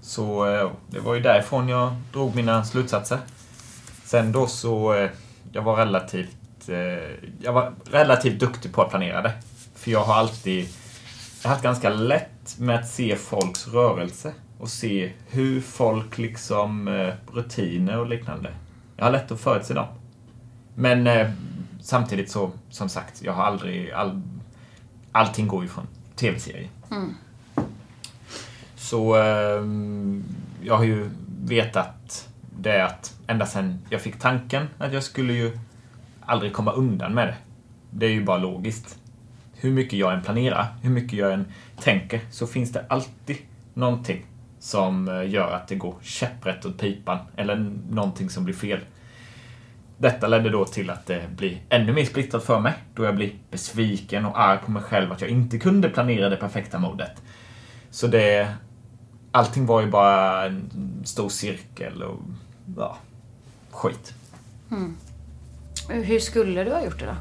Så 0.01 0.45
eh, 0.45 0.71
det 0.87 0.99
var 0.99 1.15
ju 1.15 1.21
därifrån 1.21 1.69
jag 1.69 1.95
drog 2.11 2.35
mina 2.35 2.63
slutsatser. 2.63 3.19
Sen 4.03 4.31
då 4.31 4.47
så, 4.47 4.93
eh, 4.93 5.09
jag 5.51 5.61
var 5.61 5.75
relativt, 5.75 6.37
eh, 6.69 7.29
jag 7.41 7.53
var 7.53 7.73
relativt 7.85 8.39
duktig 8.39 8.73
på 8.73 8.81
att 8.81 8.89
planera 8.89 9.21
det. 9.21 9.33
För 9.75 9.91
jag 9.91 10.03
har 10.03 10.13
alltid, 10.13 10.67
jag 11.41 11.49
har 11.49 11.49
haft 11.49 11.63
ganska 11.63 11.89
lätt 11.89 12.59
med 12.59 12.79
att 12.79 12.87
se 12.87 13.15
folks 13.15 13.67
rörelse. 13.67 14.33
Och 14.57 14.69
se 14.69 15.11
hur 15.27 15.61
folk 15.61 16.17
liksom, 16.17 16.87
eh, 16.87 17.13
rutiner 17.33 17.99
och 17.99 18.07
liknande. 18.09 18.53
Jag 18.97 19.05
har 19.05 19.11
lätt 19.11 19.31
att 19.31 19.39
förutse 19.39 19.73
dem. 19.73 19.87
Men 20.75 21.07
eh, 21.07 21.31
samtidigt 21.81 22.31
så, 22.31 22.51
som 22.69 22.89
sagt, 22.89 23.21
jag 23.21 23.33
har 23.33 23.43
aldrig, 23.43 23.91
all, 23.91 24.21
allting 25.11 25.47
går 25.47 25.63
ju 25.63 25.69
från 25.69 25.87
tv-serier. 26.15 26.69
Mm. 26.91 27.15
Så 28.75 29.15
eh, 29.17 29.63
jag 30.61 30.77
har 30.77 30.83
ju 30.83 31.09
vetat 31.43 32.29
det 32.59 32.85
att 32.85 33.13
ända 33.27 33.45
sedan 33.45 33.79
jag 33.89 34.01
fick 34.01 34.19
tanken 34.19 34.67
att 34.77 34.93
jag 34.93 35.03
skulle 35.03 35.33
ju 35.33 35.59
aldrig 36.25 36.53
komma 36.53 36.71
undan 36.71 37.13
med 37.13 37.27
det. 37.27 37.35
Det 37.91 38.05
är 38.05 38.11
ju 38.11 38.23
bara 38.23 38.37
logiskt. 38.37 38.97
Hur 39.53 39.71
mycket 39.71 39.99
jag 39.99 40.13
än 40.13 40.21
planerar, 40.21 40.67
hur 40.81 40.89
mycket 40.89 41.19
jag 41.19 41.33
än 41.33 41.45
tänker, 41.79 42.21
så 42.31 42.47
finns 42.47 42.71
det 42.71 42.85
alltid 42.89 43.37
någonting 43.73 44.25
som 44.59 45.07
eh, 45.07 45.29
gör 45.29 45.51
att 45.51 45.67
det 45.67 45.75
går 45.75 45.95
käpprätt 46.01 46.65
åt 46.65 46.79
pipan. 46.79 47.17
Eller 47.35 47.71
någonting 47.89 48.29
som 48.29 48.43
blir 48.43 48.55
fel. 48.55 48.79
Detta 49.97 50.27
ledde 50.27 50.49
då 50.49 50.65
till 50.65 50.89
att 50.89 51.05
det 51.05 51.29
blir 51.35 51.61
ännu 51.69 51.93
mer 51.93 52.05
splittrat 52.05 52.43
för 52.43 52.59
mig. 52.59 52.73
Då 52.93 53.03
jag 53.03 53.15
blir 53.15 53.31
besviken 53.51 54.25
och 54.25 54.39
arg 54.39 54.59
på 54.65 54.71
mig 54.71 54.83
själv 54.83 55.11
att 55.11 55.21
jag 55.21 55.29
inte 55.29 55.59
kunde 55.59 55.89
planera 55.89 56.29
det 56.29 56.37
perfekta 56.37 56.79
modet. 56.79 57.21
Så 57.89 58.07
det... 58.07 58.53
Allting 59.31 59.65
var 59.65 59.81
ju 59.81 59.87
bara 59.87 60.45
en 60.45 60.69
stor 61.03 61.29
cirkel 61.29 62.03
och... 62.03 62.19
Ja, 62.77 62.97
skit. 63.71 64.13
Mm. 64.71 64.95
Hur 65.89 66.19
skulle 66.19 66.63
du 66.63 66.71
ha 66.71 66.83
gjort 66.83 66.99
det 66.99 67.05
då? 67.05 67.15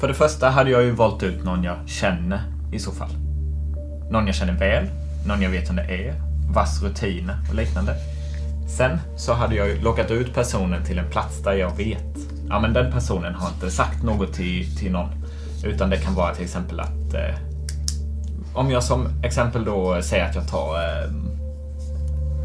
För 0.00 0.08
det 0.08 0.14
första 0.14 0.50
hade 0.50 0.70
jag 0.70 0.82
ju 0.82 0.90
valt 0.90 1.22
ut 1.22 1.44
någon 1.44 1.64
jag 1.64 1.76
känner 1.88 2.42
i 2.72 2.78
så 2.78 2.92
fall. 2.92 3.10
Någon 4.10 4.26
jag 4.26 4.34
känner 4.34 4.52
väl, 4.52 4.86
någon 5.26 5.42
jag 5.42 5.50
vet 5.50 5.68
vem 5.68 5.76
det 5.76 5.82
är, 5.82 6.14
vars 6.54 6.82
rutiner 6.82 7.36
och 7.48 7.54
liknande. 7.54 7.94
Sen 8.76 8.98
så 9.16 9.32
hade 9.32 9.54
jag 9.54 9.68
ju 9.68 9.80
lockat 9.80 10.10
ut 10.10 10.34
personen 10.34 10.84
till 10.84 10.98
en 10.98 11.10
plats 11.10 11.42
där 11.42 11.52
jag 11.52 11.76
vet, 11.76 12.16
ja 12.48 12.60
men 12.60 12.72
den 12.72 12.92
personen 12.92 13.34
har 13.34 13.48
inte 13.48 13.70
sagt 13.70 14.02
något 14.02 14.32
till, 14.32 14.76
till 14.76 14.92
någon. 14.92 15.08
Utan 15.64 15.90
det 15.90 15.96
kan 15.96 16.14
vara 16.14 16.34
till 16.34 16.44
exempel 16.44 16.80
att 16.80 17.14
eh, 17.14 17.34
om 18.54 18.70
jag 18.70 18.82
som 18.82 19.08
exempel 19.22 19.64
då 19.64 20.02
säger 20.02 20.24
att 20.24 20.34
jag 20.34 20.48
tar 20.48 20.74
eh, 20.74 21.04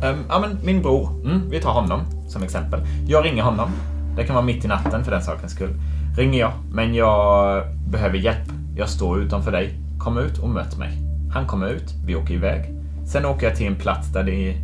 eh, 0.10 0.18
ja, 0.30 0.40
men 0.40 0.58
min 0.64 0.82
bror. 0.82 1.10
Mm, 1.26 1.50
vi 1.50 1.62
tar 1.62 1.72
honom 1.72 2.02
som 2.30 2.44
exempel. 2.44 2.80
Jag 3.08 3.26
ringer 3.26 3.44
honom. 3.44 3.72
Det 4.16 4.24
kan 4.24 4.36
vara 4.36 4.46
mitt 4.46 4.66
i 4.66 4.68
natten 4.68 5.04
för 5.04 5.12
den 5.12 5.22
sakens 5.22 5.52
skull. 5.52 5.74
Ringer 6.18 6.40
jag, 6.40 6.52
men 6.72 6.94
jag 6.96 7.64
behöver 7.90 8.18
hjälp. 8.18 8.50
Jag 8.76 8.90
står 8.90 9.20
utanför 9.20 9.52
dig. 9.52 9.74
Kom 9.98 10.18
ut 10.18 10.38
och 10.38 10.50
möt 10.50 10.78
mig. 10.78 10.98
Han 11.34 11.48
kommer 11.48 11.68
ut, 11.68 11.94
vi 12.06 12.16
åker 12.16 12.34
iväg. 12.34 12.74
Sen 13.06 13.26
åker 13.26 13.48
jag 13.48 13.56
till 13.56 13.68
en 13.68 13.76
plats 13.76 14.14
där 14.14 14.24
det 14.24 14.58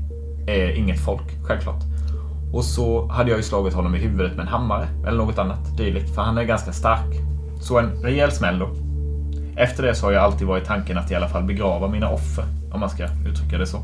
är 0.48 0.76
inget 0.76 1.00
folk, 1.00 1.44
självklart. 1.44 1.84
Och 2.54 2.66
så 2.66 3.08
hade 3.08 3.30
jag 3.30 3.38
ju 3.38 3.44
slagit 3.44 3.74
honom 3.74 3.96
i 3.96 4.00
huvudet 4.00 4.36
med 4.36 4.42
en 4.42 4.48
hammare 4.48 4.88
eller 5.08 5.18
något 5.18 5.38
annat 5.38 5.78
dylikt, 5.78 6.16
för 6.16 6.22
han 6.22 6.38
är 6.38 6.44
ganska 6.44 6.72
stark. 6.72 7.16
Så 7.62 7.80
en 7.80 7.92
rejäl 8.04 8.32
smäll 8.32 8.60
då. 8.60 8.70
Efter 9.56 9.84
det 9.84 9.96
så 9.96 10.06
har 10.06 10.12
jag 10.12 10.24
alltid 10.24 10.48
varit 10.48 10.66
tanken 10.66 10.98
att 10.98 11.12
i 11.12 11.16
alla 11.16 11.28
fall 11.28 11.44
begrava 11.44 11.88
mina 11.88 12.10
offer, 12.10 12.46
om 12.72 12.80
man 12.80 12.90
ska 12.90 13.04
uttrycka 13.04 13.58
det 13.58 13.66
så. 13.66 13.78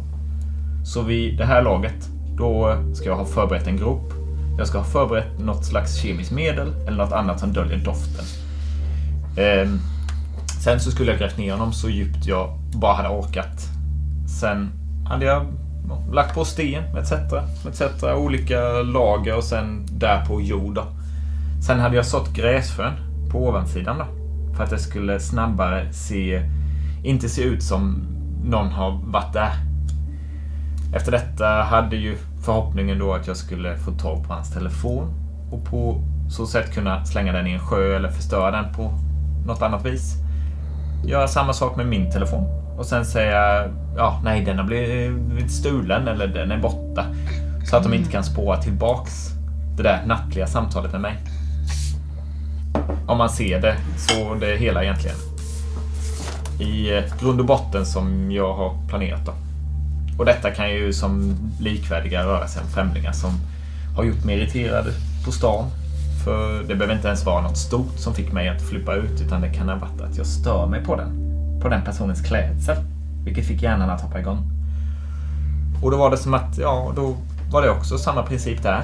Så 0.85 1.01
vid 1.01 1.37
det 1.37 1.45
här 1.45 1.61
laget, 1.61 2.09
då 2.37 2.75
ska 2.93 3.09
jag 3.09 3.15
ha 3.15 3.25
förberett 3.25 3.67
en 3.67 3.77
grop. 3.77 4.13
Jag 4.57 4.67
ska 4.67 4.77
ha 4.77 4.85
förberett 4.85 5.39
något 5.39 5.65
slags 5.65 5.95
kemiskt 5.95 6.31
medel 6.31 6.73
eller 6.87 6.97
något 6.97 7.11
annat 7.11 7.39
som 7.39 7.53
döljer 7.53 7.77
doften. 7.77 8.25
Eh, 9.37 9.69
sen 10.63 10.79
så 10.79 10.91
skulle 10.91 11.11
jag 11.11 11.19
grävt 11.19 11.37
ner 11.37 11.51
honom 11.51 11.73
så 11.73 11.89
djupt 11.89 12.25
jag 12.25 12.59
bara 12.73 12.93
hade 12.93 13.09
orkat. 13.09 13.67
Sen 14.39 14.71
hade 15.05 15.25
jag 15.25 15.45
lagt 16.11 16.35
på 16.35 16.45
sten 16.45 16.83
etc. 16.97 17.11
etc. 17.67 18.03
Olika 18.03 18.59
lager 18.71 19.37
och 19.37 19.43
sen 19.43 19.85
därpå 19.91 20.41
jord. 20.41 20.75
Då. 20.75 20.83
Sen 21.61 21.79
hade 21.79 21.95
jag 21.95 22.05
sått 22.05 22.33
gräsfrön 22.33 22.93
på 23.31 23.47
ovansidan 23.47 23.97
då. 23.97 24.05
För 24.55 24.63
att 24.63 24.69
det 24.69 24.79
skulle 24.79 25.19
snabbare 25.19 25.93
se, 25.93 26.41
inte 27.03 27.29
se 27.29 27.43
ut 27.43 27.63
som 27.63 28.07
någon 28.43 28.67
har 28.67 28.99
varit 29.05 29.33
där. 29.33 29.51
Efter 30.93 31.11
detta 31.11 31.45
hade 31.47 31.95
ju 31.95 32.17
förhoppningen 32.41 32.99
då 32.99 33.13
att 33.13 33.27
jag 33.27 33.37
skulle 33.37 33.77
få 33.77 33.91
tag 33.91 34.27
på 34.27 34.33
hans 34.33 34.53
telefon 34.53 35.13
och 35.51 35.65
på 35.65 36.01
så 36.29 36.45
sätt 36.45 36.73
kunna 36.73 37.05
slänga 37.05 37.31
den 37.31 37.47
i 37.47 37.51
en 37.51 37.59
sjö 37.59 37.95
eller 37.95 38.09
förstöra 38.09 38.51
den 38.51 38.73
på 38.73 38.93
något 39.45 39.61
annat 39.61 39.85
vis. 39.85 40.15
Göra 41.05 41.27
samma 41.27 41.53
sak 41.53 41.75
med 41.75 41.87
min 41.87 42.11
telefon 42.11 42.61
och 42.77 42.85
sen 42.85 43.05
säga 43.05 43.67
ja, 43.97 44.21
nej, 44.23 44.45
den 44.45 44.57
har 44.57 44.65
blivit 44.65 45.51
stulen 45.51 46.07
eller 46.07 46.27
den 46.27 46.51
är 46.51 46.57
borta. 46.57 47.05
Så 47.65 47.77
att 47.77 47.83
de 47.83 47.93
inte 47.93 48.11
kan 48.11 48.23
spåra 48.23 48.57
tillbaks 48.57 49.29
det 49.77 49.83
där 49.83 50.05
nattliga 50.05 50.47
samtalet 50.47 50.91
med 50.91 51.01
mig. 51.01 51.17
Om 53.07 53.17
man 53.17 53.29
ser 53.29 53.61
det 53.61 53.77
så 53.97 54.35
det 54.35 54.57
hela 54.57 54.83
egentligen. 54.83 55.17
I 56.59 56.97
eh, 56.97 57.03
grund 57.19 57.39
och 57.39 57.45
botten 57.45 57.85
som 57.85 58.31
jag 58.31 58.53
har 58.53 58.87
planerat 58.87 59.25
då. 59.25 59.33
Och 60.21 60.27
detta 60.27 60.51
kan 60.51 60.71
ju 60.71 60.93
som 60.93 61.35
likvärdiga 61.59 62.25
röra 62.25 62.47
sig 62.47 62.61
om 62.61 62.67
främlingar 62.67 63.11
som 63.11 63.31
har 63.95 64.03
gjort 64.03 64.23
mig 64.25 64.37
irriterad 64.37 64.85
på 65.25 65.31
stan. 65.31 65.69
För 66.25 66.63
det 66.63 66.75
behöver 66.75 66.95
inte 66.95 67.07
ens 67.07 67.25
vara 67.25 67.41
något 67.41 67.57
stort 67.57 67.97
som 67.97 68.13
fick 68.13 68.31
mig 68.31 68.49
att 68.49 68.61
flippa 68.61 68.95
ut 68.95 69.21
utan 69.21 69.41
det 69.41 69.49
kan 69.49 69.69
ha 69.69 69.75
varit 69.75 70.01
att 70.01 70.17
jag 70.17 70.25
stör 70.25 70.65
mig 70.65 70.83
på 70.83 70.95
den. 70.95 71.11
På 71.61 71.69
den 71.69 71.81
personens 71.83 72.21
klädsel. 72.21 72.75
Vilket 73.25 73.47
fick 73.47 73.61
hjärnan 73.61 73.89
att 73.89 74.01
hoppa 74.01 74.19
igång. 74.19 74.51
Och 75.83 75.91
då 75.91 75.97
var 75.97 76.11
det 76.11 76.17
som 76.17 76.33
att, 76.33 76.57
ja, 76.57 76.93
då 76.95 77.15
var 77.51 77.61
det 77.61 77.69
också 77.69 77.97
samma 77.97 78.23
princip 78.23 78.63
där. 78.63 78.83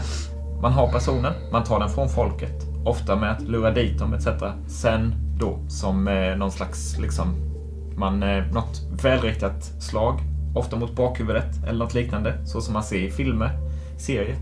Man 0.62 0.74
har 0.74 0.92
personen, 0.92 1.34
man 1.52 1.64
tar 1.64 1.80
den 1.80 1.90
från 1.90 2.10
folket. 2.10 2.64
Ofta 2.86 3.16
med 3.16 3.32
att 3.32 3.42
lura 3.42 3.72
dit 3.72 4.00
dem 4.00 4.14
etc. 4.14 4.28
Sen 4.68 5.14
då 5.40 5.60
som 5.68 6.08
eh, 6.08 6.38
någon 6.38 6.52
slags, 6.52 6.98
liksom, 7.00 7.36
man, 7.98 8.24
eh, 8.24 8.46
något 8.46 8.82
välriktat 9.02 9.64
slag. 9.80 10.20
Ofta 10.58 10.76
mot 10.76 10.96
bakhuvudet 10.96 11.68
eller 11.68 11.80
något 11.80 11.94
liknande. 11.94 12.48
Så 12.48 12.62
som 12.62 12.74
man 12.74 12.84
ser 12.84 13.00
i 13.00 13.12
filmer, 13.12 13.50
serier. 13.98 14.36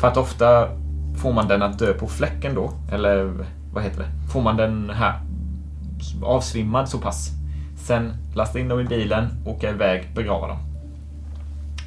För 0.00 0.08
att 0.08 0.16
ofta 0.16 0.68
får 1.16 1.32
man 1.32 1.48
den 1.48 1.62
att 1.62 1.78
dö 1.78 1.94
på 1.94 2.06
fläcken 2.06 2.54
då. 2.54 2.70
Eller 2.92 3.46
vad 3.72 3.84
heter 3.84 3.98
det? 3.98 4.32
Får 4.32 4.42
man 4.42 4.56
den 4.56 4.90
här 4.90 5.20
avsvimmad 6.22 6.88
så 6.88 6.98
pass. 6.98 7.30
Sen 7.76 8.16
lasta 8.34 8.58
in 8.58 8.68
dem 8.68 8.80
i 8.80 8.84
bilen, 8.84 9.28
åka 9.46 9.70
iväg, 9.70 10.08
begrava 10.14 10.48
dem. 10.48 10.58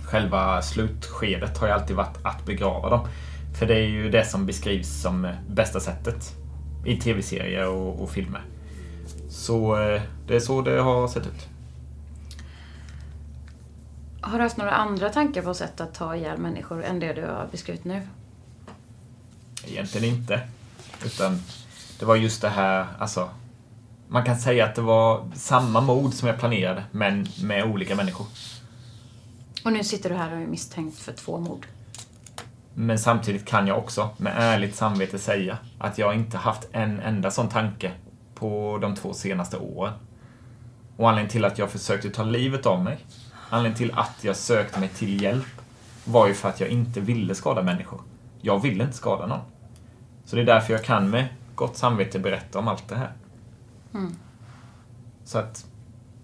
Själva 0.04 0.62
slutskedet 0.62 1.58
har 1.58 1.68
ju 1.68 1.74
alltid 1.74 1.96
varit 1.96 2.18
att 2.24 2.46
begrava 2.46 2.90
dem. 2.90 3.08
För 3.60 3.66
det 3.66 3.76
är 3.76 3.88
ju 3.88 4.10
det 4.10 4.26
som 4.26 4.46
beskrivs 4.46 5.02
som 5.02 5.28
bästa 5.50 5.80
sättet 5.80 6.36
i 6.86 6.98
tv-serier 6.98 7.68
och, 7.68 8.02
och, 8.02 8.10
filmer. 8.10 8.42
Så 9.30 9.82
eh, 9.82 10.02
det 10.28 10.36
är 10.36 10.40
så 10.40 10.62
det 10.62 10.82
har 10.82 11.08
sett 11.08 11.28
ut. 11.28 11.48
Har 14.28 14.38
du 14.38 14.44
haft 14.44 14.58
några 14.58 14.72
andra 14.72 15.10
tankar 15.10 15.42
på 15.42 15.54
sätt 15.54 15.82
att 15.82 15.94
ta 15.94 16.16
ihjäl 16.16 16.38
människor 16.38 16.84
än 16.84 17.00
det 17.00 17.14
du 17.14 17.22
har 17.22 17.48
beskrivit 17.52 17.86
nu? 17.86 18.02
Egentligen 19.68 20.16
inte. 20.16 20.42
Utan 21.06 21.40
det 22.00 22.06
var 22.06 22.16
just 22.16 22.42
det 22.42 22.50
här, 22.50 22.88
alltså 23.00 23.30
man 24.08 24.26
kan 24.26 24.36
säga 24.38 24.66
att 24.66 24.76
det 24.76 24.82
var 24.82 25.32
samma 25.36 25.82
mord 25.82 26.14
som 26.14 26.28
jag 26.28 26.40
planerade, 26.40 26.84
men 26.92 27.28
med 27.44 27.64
olika 27.64 27.96
människor. 27.96 28.28
Och 29.66 29.74
nu 29.74 29.84
sitter 29.84 30.10
du 30.10 30.16
här 30.16 30.32
och 30.32 30.42
är 30.42 30.48
misstänkt 30.48 31.00
för 31.00 31.12
två 31.12 31.40
mord. 31.40 31.68
Men 32.74 33.00
samtidigt 33.00 33.46
kan 33.46 33.68
jag 33.68 33.78
också 33.78 34.10
med 34.18 34.34
ärligt 34.38 34.76
samvete 34.76 35.20
säga 35.20 35.58
att 35.78 35.98
jag 35.98 36.16
inte 36.16 36.38
haft 36.38 36.68
en 36.72 37.00
enda 37.00 37.32
sån 37.32 37.50
tanke 37.50 37.92
på 38.36 38.78
de 38.82 38.96
två 38.96 39.14
senaste 39.14 39.58
åren. 39.58 39.94
Och 40.98 41.10
anledningen 41.10 41.32
till 41.32 41.46
att 41.46 41.58
jag 41.58 41.72
försökte 41.72 42.10
ta 42.10 42.24
livet 42.24 42.66
av 42.66 42.84
mig, 42.84 42.98
anledningen 43.50 43.78
till 43.78 44.00
att 44.00 44.16
jag 44.22 44.36
sökte 44.36 44.80
mig 44.80 44.90
till 44.90 45.22
hjälp, 45.22 45.62
var 46.06 46.28
ju 46.28 46.34
för 46.34 46.50
att 46.50 46.60
jag 46.60 46.70
inte 46.70 47.00
ville 47.00 47.36
skada 47.36 47.64
människor. 47.64 48.02
Jag 48.42 48.62
ville 48.62 48.84
inte 48.84 48.98
skada 48.98 49.26
någon. 49.26 49.40
Så 50.26 50.36
det 50.36 50.42
är 50.42 50.46
därför 50.46 50.74
jag 50.74 50.84
kan 50.84 51.10
med 51.10 51.28
gott 51.56 51.78
samvete 51.78 52.20
berätta 52.20 52.60
om 52.60 52.68
allt 52.68 52.90
det 52.90 52.96
här. 52.96 53.12
Mm. 53.94 54.16
Så 55.26 55.38
att 55.38 55.66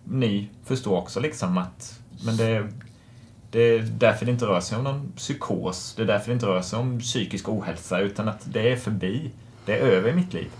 ni 0.04 0.50
förstår 0.64 0.98
också 0.98 1.20
liksom 1.20 1.58
att 1.58 2.00
men 2.26 2.38
det, 2.38 2.68
det 3.52 3.60
är 3.60 3.82
därför 3.82 4.26
det 4.26 4.32
inte 4.32 4.46
rör 4.46 4.60
sig 4.60 4.78
om 4.78 4.84
någon 4.84 5.12
psykos. 5.16 5.94
Det 5.96 6.02
är 6.02 6.08
därför 6.08 6.28
det 6.28 6.34
inte 6.34 6.46
rör 6.46 6.62
sig 6.62 6.80
om 6.80 7.00
psykisk 7.00 7.50
ohälsa 7.50 8.00
utan 8.00 8.28
att 8.28 8.42
det 8.44 8.72
är 8.72 8.78
förbi. 8.78 9.32
Det 9.66 9.80
är 9.80 9.82
över 9.82 10.10
i 10.10 10.14
mitt 10.14 10.34
liv. 10.34 10.52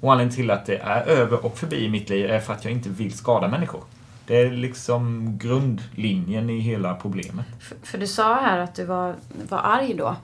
Och 0.00 0.12
anledningen 0.12 0.36
till 0.36 0.50
att 0.50 0.66
det 0.66 0.76
är 0.76 1.02
över 1.02 1.44
och 1.44 1.58
förbi 1.58 1.84
i 1.84 1.90
mitt 1.90 2.08
liv 2.08 2.30
är 2.30 2.40
för 2.40 2.52
att 2.52 2.64
jag 2.64 2.72
inte 2.72 2.88
vill 2.88 3.12
skada 3.12 3.48
människor. 3.48 3.84
Det 4.28 4.36
är 4.36 4.50
liksom 4.50 5.32
grundlinjen 5.38 6.50
i 6.50 6.58
hela 6.58 6.94
problemet. 6.94 7.46
För, 7.58 7.76
för 7.82 7.98
du 7.98 8.06
sa 8.06 8.34
här 8.34 8.58
att 8.58 8.74
du 8.74 8.84
var, 8.84 9.16
var 9.48 9.58
arg 9.58 9.94
då. 9.94 10.16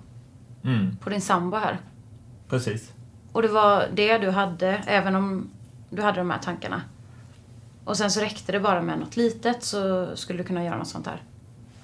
Mm. 0.65 0.97
På 0.97 1.11
din 1.11 1.21
sambo 1.21 1.57
här. 1.57 1.79
Precis. 2.49 2.93
Och 3.33 3.43
det 3.43 3.49
var 3.49 3.89
det 3.95 4.19
du 4.19 4.31
hade, 4.31 4.69
även 4.87 5.15
om 5.15 5.51
du 5.91 6.03
hade 6.03 6.19
de 6.19 6.31
här 6.31 6.39
tankarna. 6.39 6.83
Och 7.85 7.97
sen 7.97 8.11
så 8.11 8.21
räckte 8.21 8.53
det 8.53 8.61
bara 8.61 8.83
med 8.83 8.99
något 8.99 9.17
litet 9.17 9.65
så 9.65 10.09
skulle 10.17 10.39
du 10.39 10.45
kunna 10.45 10.65
göra 10.65 10.79
något 10.79 10.89
sånt 10.89 11.07
här. 11.07 11.23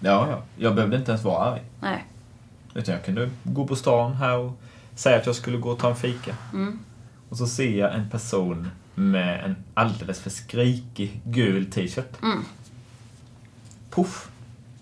Ja, 0.00 0.28
ja. 0.30 0.42
Jag 0.56 0.74
behövde 0.74 0.96
inte 0.96 1.10
ens 1.10 1.24
vara 1.24 1.44
arg. 1.44 1.62
Nej. 1.80 2.04
Utan 2.74 2.94
jag 2.94 3.04
kunde 3.04 3.30
gå 3.42 3.66
på 3.66 3.76
stan 3.76 4.12
här 4.12 4.38
och 4.38 4.52
säga 4.94 5.16
att 5.16 5.26
jag 5.26 5.34
skulle 5.34 5.58
gå 5.58 5.70
och 5.70 5.78
ta 5.78 5.88
en 5.88 5.96
fika. 5.96 6.36
Mm. 6.52 6.78
Och 7.28 7.36
så 7.36 7.46
ser 7.46 7.78
jag 7.78 7.94
en 7.94 8.10
person 8.10 8.70
med 9.00 9.44
en 9.44 9.56
alldeles 9.74 10.20
för 10.20 10.30
skrikig 10.30 11.20
gul 11.24 11.70
t-shirt. 11.70 12.22
Mm. 12.22 12.44
Puff! 13.90 14.30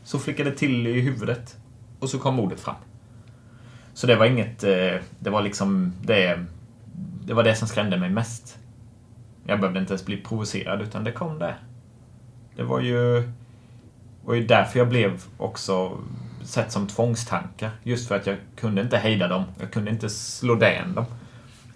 Så 0.04 0.18
flickade 0.18 0.50
det 0.50 0.56
till 0.56 0.86
i 0.86 1.00
huvudet. 1.00 1.56
Och 1.98 2.10
så 2.10 2.18
kom 2.18 2.40
ordet 2.40 2.60
fram. 2.60 2.74
Så 3.94 4.06
det 4.06 4.16
var 4.16 4.26
inget... 4.26 4.64
Eh, 4.64 4.94
det 5.18 5.30
var 5.30 5.42
liksom 5.42 5.92
det... 6.02 6.44
Det 7.24 7.34
var 7.34 7.44
det 7.44 7.56
som 7.56 7.68
skrämde 7.68 7.96
mig 7.96 8.10
mest. 8.10 8.58
Jag 9.46 9.60
behövde 9.60 9.80
inte 9.80 9.92
ens 9.92 10.06
bli 10.06 10.16
provocerad, 10.16 10.82
utan 10.82 11.04
det 11.04 11.12
kom 11.12 11.38
där. 11.38 11.56
Det 12.56 12.62
var 12.62 12.80
ju, 12.80 13.28
var 14.24 14.34
ju 14.34 14.46
därför 14.46 14.78
jag 14.78 14.88
blev 14.88 15.22
också 15.36 15.98
sett 16.42 16.72
som 16.72 16.86
tvångstankar. 16.86 17.70
Just 17.82 18.08
för 18.08 18.16
att 18.16 18.26
jag 18.26 18.36
kunde 18.56 18.82
inte 18.82 18.96
hejda 18.96 19.28
dem. 19.28 19.44
Jag 19.60 19.70
kunde 19.70 19.90
inte 19.90 20.10
slå 20.10 20.54
den 20.54 20.94
dem. 20.94 21.04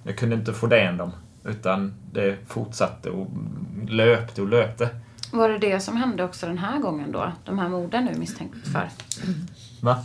Jag 0.03 0.19
kunde 0.19 0.37
inte 0.37 0.53
få 0.53 0.67
den 0.67 0.97
dem. 0.97 1.13
Utan 1.45 1.95
det 2.13 2.37
fortsatte 2.49 3.11
och 3.11 3.29
löpte 3.89 4.43
och 4.43 4.49
löpte. 4.49 4.89
Var 5.33 5.49
det 5.49 5.59
det 5.59 5.81
som 5.81 5.97
hände 5.97 6.25
också 6.25 6.47
den 6.47 6.59
här 6.59 6.79
gången 6.79 7.13
då? 7.13 7.33
De 7.45 7.59
här 7.59 7.69
morden 7.69 8.09
du 8.13 8.19
misstänkt 8.19 8.69
för? 8.69 8.89
Va? 9.81 10.05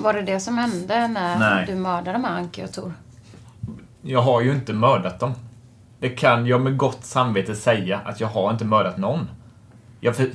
Var 0.00 0.12
det 0.12 0.22
det 0.22 0.40
som 0.40 0.58
hände 0.58 1.08
när 1.08 1.38
Nej. 1.38 1.66
du 1.66 1.74
mördade 1.74 2.12
de 2.12 2.24
här 2.24 2.36
Anki 2.36 2.64
och 2.64 2.72
Tor? 2.72 2.92
Jag 4.02 4.22
har 4.22 4.40
ju 4.40 4.52
inte 4.52 4.72
mördat 4.72 5.20
dem. 5.20 5.34
Det 5.98 6.08
kan 6.08 6.46
jag 6.46 6.60
med 6.60 6.76
gott 6.76 7.04
samvete 7.04 7.54
säga 7.56 8.00
att 8.04 8.20
jag 8.20 8.28
har 8.28 8.50
inte 8.50 8.64
mördat 8.64 8.98
någon. 8.98 9.28
Jag 10.00 10.16
för, 10.16 10.30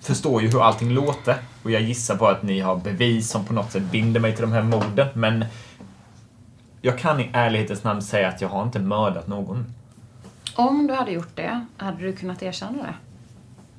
förstår 0.00 0.42
ju 0.42 0.48
hur 0.48 0.62
allting 0.62 0.90
låter 0.90 1.36
och 1.62 1.70
jag 1.70 1.82
gissar 1.82 2.16
på 2.16 2.26
att 2.26 2.42
ni 2.42 2.60
har 2.60 2.76
bevis 2.76 3.30
som 3.30 3.44
på 3.44 3.52
något 3.52 3.72
sätt 3.72 3.82
binder 3.82 4.20
mig 4.20 4.32
till 4.32 4.42
de 4.42 4.52
här 4.52 4.62
morden, 4.62 5.08
men 5.14 5.44
jag 6.80 6.98
kan 6.98 7.20
i 7.20 7.30
ärlighetens 7.32 7.84
namn 7.84 8.02
säga 8.02 8.28
att 8.28 8.40
jag 8.40 8.48
har 8.48 8.62
inte 8.62 8.78
mördat 8.78 9.26
någon. 9.28 9.64
Om 10.54 10.86
du 10.86 10.94
hade 10.94 11.10
gjort 11.10 11.36
det, 11.36 11.66
hade 11.76 11.98
du 12.02 12.12
kunnat 12.12 12.42
erkänna 12.42 12.82
det? 12.82 12.94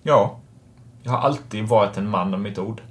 Ja. 0.03 0.39
Jag 1.03 1.11
har 1.11 1.19
alltid 1.19 1.63
varit 1.67 1.97
en 1.97 2.09
man 2.09 2.33
av 2.33 2.39
mitt 2.39 2.57
ord. 2.57 2.81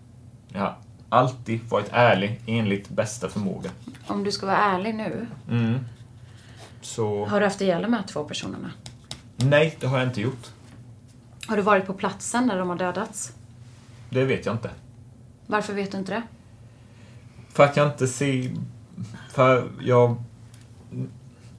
Jag 0.48 0.60
har 0.60 0.74
alltid 1.08 1.60
varit 1.68 1.88
ärlig 1.92 2.40
enligt 2.46 2.88
bästa 2.88 3.28
förmåga. 3.28 3.70
Om 4.06 4.24
du 4.24 4.32
ska 4.32 4.46
vara 4.46 4.56
ärlig 4.56 4.94
nu, 4.94 5.26
Mm. 5.50 5.78
Så... 6.80 7.26
har 7.26 7.40
du 7.40 7.46
haft 7.46 7.60
ihjäl 7.60 7.82
de 7.82 7.92
här 7.92 8.02
två 8.02 8.24
personerna? 8.24 8.70
Nej, 9.36 9.76
det 9.80 9.86
har 9.86 9.98
jag 9.98 10.08
inte 10.08 10.20
gjort. 10.20 10.46
Har 11.48 11.56
du 11.56 11.62
varit 11.62 11.86
på 11.86 11.92
platsen 11.92 12.46
där 12.46 12.58
de 12.58 12.68
har 12.68 12.76
dödats? 12.76 13.32
Det 14.10 14.24
vet 14.24 14.46
jag 14.46 14.54
inte. 14.54 14.70
Varför 15.46 15.74
vet 15.74 15.92
du 15.92 15.98
inte 15.98 16.12
det? 16.14 16.22
För 17.52 17.64
att 17.64 17.76
jag 17.76 17.86
inte 17.88 18.06
ser... 18.06 18.50
För 19.30 19.64
jag... 19.80 20.16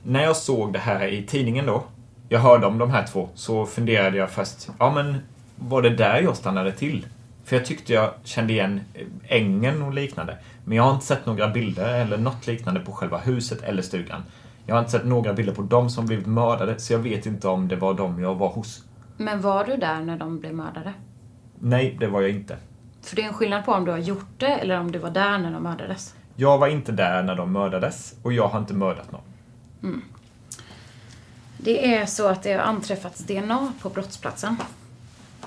När 0.04 0.24
jag 0.24 0.36
såg 0.36 0.74
det 0.74 0.80
här 0.80 1.08
i 1.08 1.24
tidningen 1.24 1.66
då, 1.66 1.84
jag 2.30 2.40
hörde 2.40 2.66
om 2.66 2.78
de 2.78 2.92
här 2.92 3.08
två, 3.08 3.30
så 3.34 3.66
funderade 3.66 4.18
jag 4.18 4.32
först, 4.32 4.70
ja 4.80 4.92
men 4.92 5.18
var 5.56 5.82
det 5.82 5.90
där 5.90 6.22
jag 6.22 6.38
stannade 6.38 6.72
till? 6.72 7.08
För 7.46 7.56
jag 7.56 7.66
tyckte 7.66 7.94
jag 7.94 8.14
kände 8.24 8.54
igen 8.54 8.82
ängen 9.28 9.82
och 9.82 9.94
liknande. 9.94 10.38
Men 10.66 10.78
jag 10.78 10.84
har 10.84 10.94
inte 10.94 11.06
sett 11.06 11.26
några 11.26 11.48
bilder 11.48 12.02
eller 12.02 12.18
något 12.18 12.48
liknande 12.48 12.80
på 12.80 12.92
själva 12.92 13.18
huset 13.18 13.64
eller 13.64 13.82
stugan. 13.82 14.24
Jag 14.66 14.76
har 14.76 14.80
inte 14.80 14.92
sett 14.92 15.06
några 15.06 15.34
bilder 15.34 15.54
på 15.54 15.62
dem 15.62 15.90
som 15.90 16.06
blivit 16.06 16.26
mördade, 16.26 16.80
så 16.80 16.94
jag 16.94 17.00
vet 17.00 17.26
inte 17.26 17.48
om 17.48 17.68
det 17.68 17.76
var 17.76 17.94
dem 17.94 18.22
jag 18.22 18.36
var 18.36 18.50
hos. 18.50 18.84
Men 19.18 19.42
var 19.42 19.66
du 19.66 19.78
där 19.78 20.02
när 20.02 20.18
de 20.18 20.40
blev 20.40 20.54
mördade? 20.54 20.94
Nej, 21.60 21.98
det 22.00 22.08
var 22.08 22.22
jag 22.22 22.32
inte. 22.32 22.58
För 23.02 23.16
det 23.16 23.22
är 23.22 23.28
en 23.28 23.34
skillnad 23.34 23.66
på 23.66 23.72
om 23.72 23.86
du 23.86 23.92
har 23.92 23.98
gjort 23.98 24.30
det 24.38 24.48
eller 24.48 24.80
om 24.80 24.92
du 24.92 25.00
var 25.00 25.10
där 25.10 25.38
när 25.38 25.52
de 25.52 25.64
mördades. 25.64 26.16
Jag 26.40 26.58
var 26.58 26.68
inte 26.68 26.92
där 26.92 27.24
när 27.24 27.36
de 27.36 27.52
mördades 27.52 28.16
och 28.24 28.34
jag 28.34 28.48
har 28.48 28.60
inte 28.60 28.74
mördat 28.74 29.12
någon. 29.12 29.22
Mm. 29.84 30.02
Det 31.58 31.96
är 31.96 32.06
så 32.06 32.28
att 32.28 32.44
det 32.44 32.54
har 32.54 32.60
anträffats 32.60 33.20
DNA 33.20 33.74
på 33.82 33.90
brottsplatsen. 33.90 34.56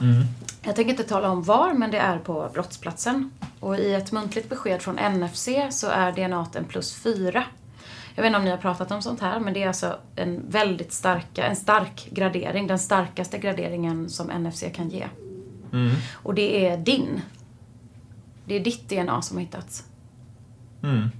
Mm. 0.00 0.24
Jag 0.62 0.76
tänker 0.76 0.90
inte 0.90 1.04
tala 1.04 1.30
om 1.30 1.42
var, 1.42 1.74
men 1.74 1.90
det 1.90 1.98
är 1.98 2.18
på 2.18 2.50
brottsplatsen. 2.54 3.30
Och 3.60 3.78
i 3.78 3.94
ett 3.94 4.12
muntligt 4.12 4.48
besked 4.48 4.82
från 4.82 4.94
NFC 4.94 5.48
så 5.70 5.86
är 5.86 6.12
DNA 6.12 6.46
en 6.54 6.64
plus 6.64 6.94
fyra. 6.94 7.44
Jag 8.14 8.22
vet 8.22 8.28
inte 8.28 8.38
om 8.38 8.44
ni 8.44 8.50
har 8.50 8.58
pratat 8.58 8.90
om 8.90 9.02
sånt 9.02 9.20
här, 9.20 9.40
men 9.40 9.54
det 9.54 9.62
är 9.62 9.68
alltså 9.68 9.96
en 10.16 10.42
väldigt 10.48 10.92
starka, 10.92 11.46
en 11.46 11.56
stark 11.56 12.08
gradering. 12.10 12.66
Den 12.66 12.78
starkaste 12.78 13.38
graderingen 13.38 14.08
som 14.08 14.26
NFC 14.26 14.64
kan 14.74 14.88
ge. 14.88 15.06
Mm. 15.72 15.94
Och 16.12 16.34
det 16.34 16.66
är 16.66 16.76
din. 16.76 17.20
Det 18.44 18.54
är 18.54 18.60
ditt 18.60 18.88
DNA 18.88 19.22
som 19.22 19.36
har 19.36 19.42
hittats. 19.42 19.84
Mm. 20.82 21.10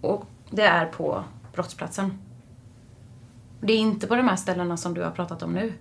Och 0.00 0.24
det 0.50 0.62
är 0.62 0.86
på 0.86 1.24
brottsplatsen. 1.52 2.18
Det 3.60 3.72
är 3.72 3.78
inte 3.78 4.06
på 4.06 4.14
de 4.14 4.28
här 4.28 4.36
ställena 4.36 4.76
som 4.76 4.94
du 4.94 5.02
har 5.02 5.10
pratat 5.10 5.42
om 5.42 5.52
nu. 5.52 5.72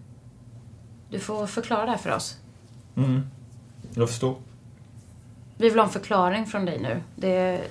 Du 1.10 1.20
får 1.20 1.48
förklara 1.48 1.86
det 1.86 1.92
här 1.92 1.98
för 1.98 2.16
oss. 2.16 2.38
Mm. 2.96 3.22
Jag 3.94 4.10
förstår. 4.10 4.36
Vi 5.58 5.70
vill 5.70 5.80
ha 5.80 5.86
en 5.86 5.92
förklaring 5.92 6.46
från 6.46 6.66
dig 6.66 6.80
nu. 6.80 7.02
Det... 7.16 7.62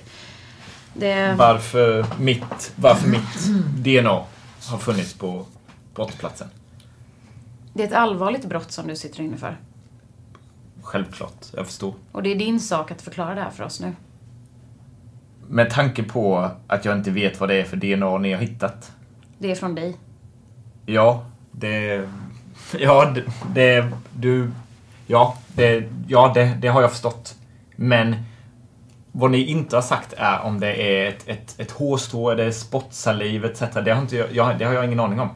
det 0.93 1.35
Varför 1.37 2.05
mitt, 2.19 2.73
varför 2.75 3.09
mitt 3.09 3.45
DNA 3.77 4.25
har 4.69 4.77
funnits 4.77 5.13
på 5.13 5.45
brottsplatsen. 5.95 6.47
Det 7.73 7.83
är 7.83 7.87
ett 7.87 7.93
allvarligt 7.93 8.45
brott 8.45 8.71
som 8.71 8.87
du 8.87 8.95
sitter 8.95 9.21
inne 9.21 9.37
för. 9.37 9.57
Självklart, 10.81 11.45
jag 11.53 11.65
förstår. 11.65 11.93
Och 12.11 12.23
det 12.23 12.29
är 12.29 12.35
din 12.35 12.59
sak 12.59 12.91
att 12.91 13.01
förklara 13.01 13.35
det 13.35 13.41
här 13.41 13.51
för 13.51 13.63
oss 13.63 13.79
nu. 13.79 13.93
Med 15.47 15.69
tanke 15.69 16.03
på 16.03 16.49
att 16.67 16.85
jag 16.85 16.97
inte 16.97 17.11
vet 17.11 17.39
vad 17.39 17.49
det 17.49 17.55
är 17.55 17.63
för 17.63 17.77
DNA 17.77 18.17
ni 18.17 18.33
har 18.33 18.41
hittat. 18.41 18.91
Det 19.37 19.51
är 19.51 19.55
från 19.55 19.75
dig. 19.75 19.97
Ja, 20.85 21.25
det... 21.51 22.09
Ja, 22.79 23.13
det... 23.15 23.23
det 23.53 23.91
du... 24.13 24.51
Ja, 25.07 25.37
det, 25.47 25.83
ja 26.07 26.31
det, 26.35 26.57
det 26.61 26.67
har 26.67 26.81
jag 26.81 26.91
förstått. 26.91 27.35
Men 27.75 28.15
vad 29.11 29.31
ni 29.31 29.45
inte 29.45 29.75
har 29.75 29.81
sagt 29.81 30.13
är 30.17 30.41
om 30.41 30.59
det 30.59 30.81
är 30.81 31.09
ett, 31.09 31.27
ett, 31.27 31.59
ett 31.59 31.71
hårstrå, 31.71 32.29
är 32.29 32.35
det 32.35 32.51
spottsaliv 32.51 33.45
etc. 33.45 33.59
Det 33.85 33.93
har, 33.93 34.01
inte, 34.01 34.15
jag, 34.31 34.59
det 34.59 34.65
har 34.65 34.73
jag 34.73 34.85
ingen 34.85 34.99
aning 34.99 35.19
om. 35.19 35.29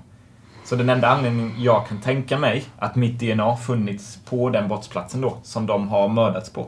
Så 0.65 0.76
den 0.76 0.89
enda 0.89 1.08
anledningen 1.08 1.54
jag 1.58 1.88
kan 1.88 2.02
tänka 2.02 2.38
mig 2.38 2.63
att 2.78 2.95
mitt 2.95 3.19
DNA 3.19 3.58
funnits 3.58 4.19
på 4.26 4.50
den 4.50 4.67
brottsplatsen 4.67 5.22
då, 5.22 5.38
som 5.43 5.65
de 5.65 5.88
har 5.88 6.08
mördats 6.08 6.50
på, 6.50 6.67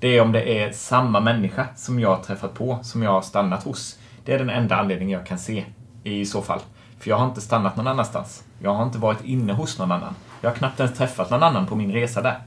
det 0.00 0.08
är 0.08 0.20
om 0.20 0.32
det 0.32 0.62
är 0.62 0.72
samma 0.72 1.20
människa 1.20 1.66
som 1.76 2.00
jag 2.00 2.08
har 2.08 2.22
träffat 2.22 2.54
på, 2.54 2.78
som 2.82 3.02
jag 3.02 3.10
har 3.10 3.22
stannat 3.22 3.62
hos. 3.62 3.98
Det 4.24 4.34
är 4.34 4.38
den 4.38 4.50
enda 4.50 4.76
anledningen 4.76 5.18
jag 5.18 5.26
kan 5.26 5.38
se 5.38 5.64
i 6.04 6.26
så 6.26 6.42
fall. 6.42 6.60
För 6.98 7.10
jag 7.10 7.16
har 7.16 7.26
inte 7.26 7.40
stannat 7.40 7.76
någon 7.76 7.86
annanstans. 7.86 8.44
Jag 8.62 8.74
har 8.74 8.84
inte 8.84 8.98
varit 8.98 9.24
inne 9.24 9.52
hos 9.52 9.78
någon 9.78 9.92
annan. 9.92 10.14
Jag 10.40 10.50
har 10.50 10.56
knappt 10.56 10.80
ens 10.80 10.98
träffat 10.98 11.30
någon 11.30 11.42
annan 11.42 11.66
på 11.66 11.76
min 11.76 11.92
resa 11.92 12.22
där. 12.22 12.38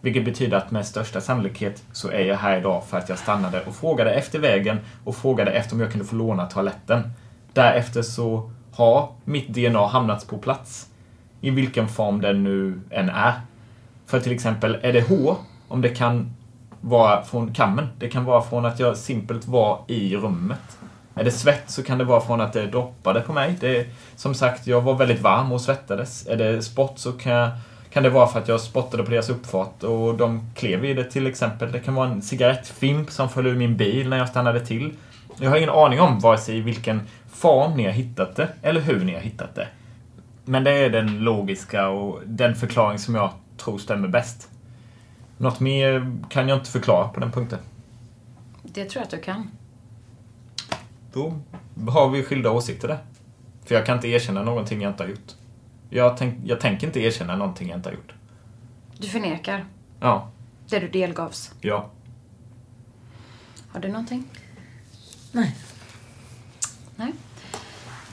Vilket 0.00 0.24
betyder 0.24 0.56
att 0.56 0.70
med 0.70 0.86
största 0.86 1.20
sannolikhet 1.20 1.82
så 1.92 2.10
är 2.10 2.24
jag 2.24 2.36
här 2.36 2.58
idag 2.58 2.84
för 2.84 2.98
att 2.98 3.08
jag 3.08 3.18
stannade 3.18 3.62
och 3.64 3.74
frågade 3.74 4.14
efter 4.14 4.38
vägen 4.38 4.78
och 5.04 5.16
frågade 5.16 5.50
efter 5.50 5.74
om 5.74 5.80
jag 5.80 5.90
kunde 5.90 6.06
få 6.06 6.16
låna 6.16 6.46
toaletten. 6.46 7.12
Därefter 7.52 8.02
så 8.02 8.50
har 8.72 9.08
mitt 9.24 9.48
DNA 9.48 9.86
hamnat 9.86 10.28
på 10.28 10.38
plats. 10.38 10.86
I 11.40 11.50
vilken 11.50 11.88
form 11.88 12.20
den 12.20 12.44
nu 12.44 12.80
än 12.90 13.08
är. 13.08 13.32
För 14.06 14.20
till 14.20 14.32
exempel, 14.32 14.78
är 14.82 14.92
det 14.92 15.08
hår, 15.08 15.36
om 15.68 15.80
det 15.80 15.88
kan 15.88 16.35
vara 16.88 17.22
från 17.22 17.54
kammen. 17.54 17.88
Det 17.98 18.08
kan 18.08 18.24
vara 18.24 18.42
från 18.42 18.64
att 18.64 18.80
jag 18.80 18.96
simpelt 18.96 19.48
var 19.48 19.80
i 19.86 20.16
rummet. 20.16 20.78
Är 21.14 21.24
det 21.24 21.30
svett 21.30 21.70
så 21.70 21.82
kan 21.82 21.98
det 21.98 22.04
vara 22.04 22.20
från 22.20 22.40
att 22.40 22.52
det 22.52 22.66
droppade 22.66 23.20
på 23.20 23.32
mig. 23.32 23.56
Det, 23.60 23.86
som 24.16 24.34
sagt, 24.34 24.66
jag 24.66 24.80
var 24.80 24.94
väldigt 24.94 25.20
varm 25.20 25.52
och 25.52 25.60
svettades. 25.60 26.26
Är 26.26 26.36
det 26.36 26.62
spott 26.62 26.98
så 26.98 27.12
kan, 27.12 27.32
jag, 27.32 27.50
kan 27.90 28.02
det 28.02 28.10
vara 28.10 28.26
för 28.26 28.38
att 28.38 28.48
jag 28.48 28.60
spottade 28.60 29.02
på 29.02 29.10
deras 29.10 29.28
uppfart 29.28 29.82
och 29.82 30.14
de 30.14 30.50
klev 30.54 30.84
i 30.84 30.94
det 30.94 31.04
till 31.04 31.26
exempel. 31.26 31.72
Det 31.72 31.80
kan 31.80 31.94
vara 31.94 32.08
en 32.08 32.22
cigarettfimp 32.22 33.10
som 33.10 33.28
föll 33.28 33.46
ur 33.46 33.56
min 33.56 33.76
bil 33.76 34.08
när 34.08 34.18
jag 34.18 34.28
stannade 34.28 34.66
till. 34.66 34.92
Jag 35.40 35.50
har 35.50 35.56
ingen 35.56 35.70
aning 35.70 36.00
om 36.00 36.20
vare 36.20 36.38
sig 36.38 36.56
i 36.56 36.60
vilken 36.60 37.00
form 37.32 37.76
ni 37.76 37.84
har 37.84 37.92
hittat 37.92 38.36
det 38.36 38.48
eller 38.62 38.80
hur 38.80 39.04
ni 39.04 39.14
har 39.14 39.20
hittat 39.20 39.54
det. 39.54 39.68
Men 40.44 40.64
det 40.64 40.70
är 40.70 40.90
den 40.90 41.18
logiska 41.18 41.88
och 41.88 42.20
den 42.24 42.54
förklaring 42.54 42.98
som 42.98 43.14
jag 43.14 43.30
tror 43.56 43.78
stämmer 43.78 44.08
bäst. 44.08 44.48
Något 45.38 45.60
mer 45.60 46.18
kan 46.28 46.48
jag 46.48 46.58
inte 46.58 46.70
förklara 46.70 47.08
på 47.08 47.20
den 47.20 47.32
punkten. 47.32 47.58
Det 48.62 48.84
tror 48.84 49.00
jag 49.00 49.04
att 49.04 49.10
du 49.10 49.20
kan. 49.20 49.50
Då 51.12 51.38
har 51.88 52.10
vi 52.10 52.22
skilda 52.22 52.50
åsikter 52.50 52.88
där. 52.88 52.98
För 53.64 53.74
jag 53.74 53.86
kan 53.86 53.96
inte 53.96 54.08
erkänna 54.08 54.42
någonting 54.42 54.82
jag 54.82 54.92
inte 54.92 55.02
har 55.02 55.10
gjort. 55.10 55.34
Jag, 55.90 56.16
tänk, 56.16 56.34
jag 56.44 56.60
tänker 56.60 56.86
inte 56.86 57.00
erkänna 57.00 57.36
någonting 57.36 57.68
jag 57.68 57.78
inte 57.78 57.88
har 57.88 57.94
gjort. 57.94 58.14
Du 58.98 59.08
förnekar 59.08 59.64
Ja, 60.00 60.30
det 60.68 60.78
du 60.78 60.88
delgavs. 60.88 61.54
ja. 61.60 61.90
Har 63.68 63.80
du 63.80 63.88
någonting? 63.88 64.24
Nej. 65.32 65.56
Nej. 66.96 67.12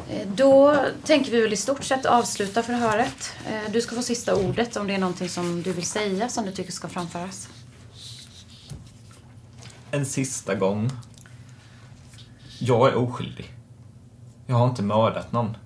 Eh, 0.10 0.28
då 0.28 0.76
tänker 1.04 1.32
vi 1.32 1.42
väl 1.42 1.54
i 1.54 1.58
stort 1.58 1.84
sett 1.84 2.06
avsluta 2.06 2.64
förhöret. 2.64 3.34
Eh, 3.48 3.72
du 3.72 3.82
ska 3.82 3.96
få 3.96 4.02
sista 4.02 4.36
ordet 4.36 4.76
om 4.76 4.88
det 4.88 4.94
är 4.94 5.00
någonting 5.00 5.30
som 5.30 5.62
du 5.62 5.74
vill 5.74 5.86
säga 5.86 6.30
som 6.30 6.46
du 6.46 6.52
tycker 6.52 6.72
ska 6.72 6.88
framföras. 6.88 7.50
En 9.92 10.06
sista 10.06 10.56
gång. 10.56 10.90
Jag 12.60 12.88
är 12.90 12.96
oskyldig. 12.96 13.54
Jag 14.48 14.56
har 14.56 14.70
inte 14.70 14.84
mördat 14.84 15.32
någon. 15.32 15.58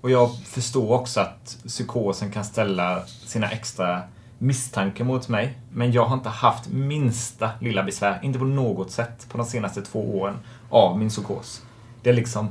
Och 0.00 0.10
jag 0.10 0.38
förstår 0.44 0.92
också 0.92 1.20
att 1.20 1.58
psykosen 1.66 2.32
kan 2.32 2.44
ställa 2.44 3.06
sina 3.06 3.50
extra 3.50 4.02
misstankar 4.38 5.04
mot 5.04 5.28
mig. 5.28 5.58
Men 5.72 5.92
jag 5.92 6.04
har 6.04 6.14
inte 6.16 6.28
haft 6.28 6.68
minsta 6.68 7.50
lilla 7.60 7.82
besvär, 7.82 8.20
inte 8.22 8.38
på 8.38 8.44
något 8.44 8.90
sätt, 8.90 9.26
på 9.28 9.38
de 9.38 9.46
senaste 9.46 9.82
två 9.82 10.18
åren 10.18 10.38
av 10.70 10.98
min 10.98 11.08
psykos. 11.08 11.62
Det 12.02 12.10
är 12.10 12.14
liksom... 12.14 12.48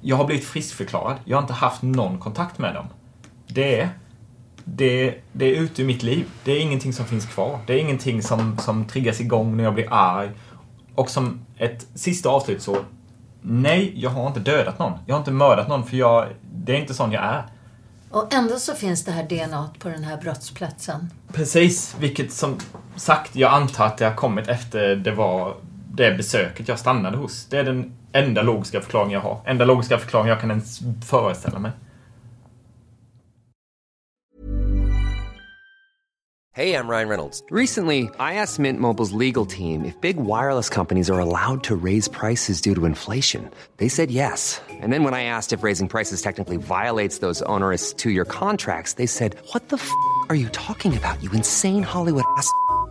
Jag 0.00 0.16
har 0.16 0.24
blivit 0.24 0.44
friskförklarad. 0.44 1.16
Jag 1.24 1.36
har 1.36 1.42
inte 1.42 1.52
haft 1.52 1.82
någon 1.82 2.18
kontakt 2.18 2.58
med 2.58 2.74
dem. 2.74 2.86
Det 3.46 3.80
är... 3.80 3.88
Det, 4.64 5.14
det 5.32 5.44
är 5.44 5.60
ute 5.60 5.82
ur 5.82 5.86
mitt 5.86 6.02
liv. 6.02 6.26
Det 6.44 6.52
är 6.52 6.60
ingenting 6.60 6.92
som 6.92 7.06
finns 7.06 7.26
kvar. 7.26 7.58
Det 7.66 7.72
är 7.72 7.78
ingenting 7.78 8.22
som, 8.22 8.58
som 8.58 8.84
triggas 8.84 9.20
igång 9.20 9.56
när 9.56 9.64
jag 9.64 9.74
blir 9.74 9.92
arg. 9.92 10.30
Och 10.94 11.10
som 11.10 11.46
ett 11.56 11.86
sista 11.94 12.28
avslut 12.28 12.62
så... 12.62 12.76
Nej, 13.42 13.92
jag 13.96 14.10
har 14.10 14.26
inte 14.26 14.40
dödat 14.40 14.78
någon. 14.78 14.92
Jag 15.06 15.14
har 15.14 15.18
inte 15.18 15.30
mördat 15.30 15.68
någon 15.68 15.86
för 15.86 15.96
jag... 15.96 16.28
Det 16.54 16.72
är 16.72 16.80
inte 16.80 16.94
sån 16.94 17.12
jag 17.12 17.24
är. 17.24 17.44
Och 18.10 18.34
ändå 18.34 18.56
så 18.56 18.74
finns 18.74 19.04
det 19.04 19.12
här 19.12 19.24
DNA 19.24 19.70
på 19.78 19.88
den 19.88 20.04
här 20.04 20.16
brottsplatsen. 20.16 21.10
Precis, 21.32 21.96
vilket 21.98 22.32
som 22.32 22.58
sagt, 22.96 23.36
jag 23.36 23.52
antar 23.52 23.86
att 23.86 23.98
det 23.98 24.04
har 24.04 24.14
kommit 24.14 24.48
efter 24.48 24.96
det 24.96 25.12
var 25.12 25.54
det 25.94 26.16
besöket 26.16 26.68
jag 26.68 26.78
stannade 26.78 27.16
hos. 27.16 27.46
Det 27.46 27.58
är 27.58 27.64
den 27.64 27.92
enda 28.12 28.42
logiska 28.42 28.80
förklaring 28.80 29.12
jag 29.12 29.20
har. 29.20 29.40
Enda 29.44 29.64
logiska 29.64 29.98
förklaring 29.98 30.28
jag 30.28 30.40
kan 30.40 30.50
ens 30.50 30.80
föreställa 31.10 31.58
mig. 31.58 31.72
Hej, 36.52 36.70
jag 36.70 36.88
Ryan 36.88 37.08
Reynolds. 37.08 37.44
Recently, 37.50 38.10
I 38.18 38.34
asked 38.34 38.58
Mint 38.58 38.80
Mobile's 38.80 39.12
legal 39.12 39.46
team 39.46 39.84
if 39.84 39.98
big 40.00 40.16
wireless 40.16 40.68
companies 40.68 41.08
are 41.08 41.20
allowed 41.20 41.62
to 41.64 41.76
raise 41.76 42.08
prices 42.08 42.60
due 42.60 42.74
to 42.74 42.86
inflation. 42.86 43.48
They 43.76 43.88
said 43.88 44.10
yes. 44.10 44.60
And 44.68 44.92
then 44.92 45.04
when 45.04 45.14
I 45.14 45.22
asked 45.22 45.52
if 45.52 45.62
raising 45.62 45.88
prices 45.88 46.22
technically 46.22 46.56
violates 46.56 47.18
those 47.20 47.40
onerous 47.42 47.94
two 47.94 48.10
year 48.10 48.24
contracts, 48.24 48.94
they 48.94 49.06
said, 49.06 49.36
What 49.52 49.68
the 49.68 49.76
f 49.76 49.90
are 50.28 50.34
you 50.34 50.48
talking 50.48 50.96
about, 50.96 51.22
you 51.22 51.30
insane 51.32 51.84
Hollywood 51.84 52.24
ass? 52.36 52.50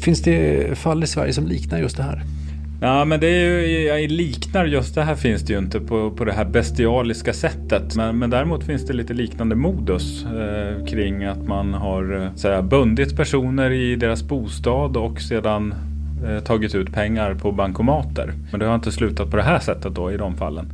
Finns 0.00 0.22
det 0.22 0.78
fall 0.78 1.04
i 1.04 1.06
Sverige 1.06 1.32
som 1.32 1.46
liknar 1.46 1.78
just 1.78 1.96
det 1.96 2.02
här? 2.02 2.24
Ja, 2.82 3.04
men 3.04 3.20
det 3.20 3.26
är 3.26 3.98
ju, 3.98 4.08
liknar 4.08 4.64
just 4.64 4.94
det 4.94 5.02
här 5.02 5.14
finns 5.14 5.42
det 5.42 5.52
ju 5.52 5.58
inte 5.58 5.80
på, 5.80 6.10
på 6.10 6.24
det 6.24 6.32
här 6.32 6.44
bestialiska 6.44 7.32
sättet. 7.32 7.96
Men, 7.96 8.18
men 8.18 8.30
däremot 8.30 8.64
finns 8.64 8.86
det 8.86 8.92
lite 8.92 9.14
liknande 9.14 9.54
modus 9.54 10.24
eh, 10.24 10.86
kring 10.86 11.24
att 11.24 11.48
man 11.48 11.74
har 11.74 12.22
eh, 12.22 12.34
så 12.34 12.48
här, 12.48 12.62
bundit 12.62 13.16
personer 13.16 13.70
i 13.70 13.96
deras 13.96 14.22
bostad 14.22 14.96
och 14.96 15.20
sedan 15.20 15.74
eh, 16.26 16.44
tagit 16.44 16.74
ut 16.74 16.92
pengar 16.92 17.34
på 17.34 17.52
bankomater. 17.52 18.34
Men 18.50 18.60
det 18.60 18.66
har 18.66 18.74
inte 18.74 18.92
slutat 18.92 19.30
på 19.30 19.36
det 19.36 19.42
här 19.42 19.58
sättet 19.58 19.94
då 19.94 20.12
i 20.12 20.16
de 20.16 20.36
fallen. 20.36 20.72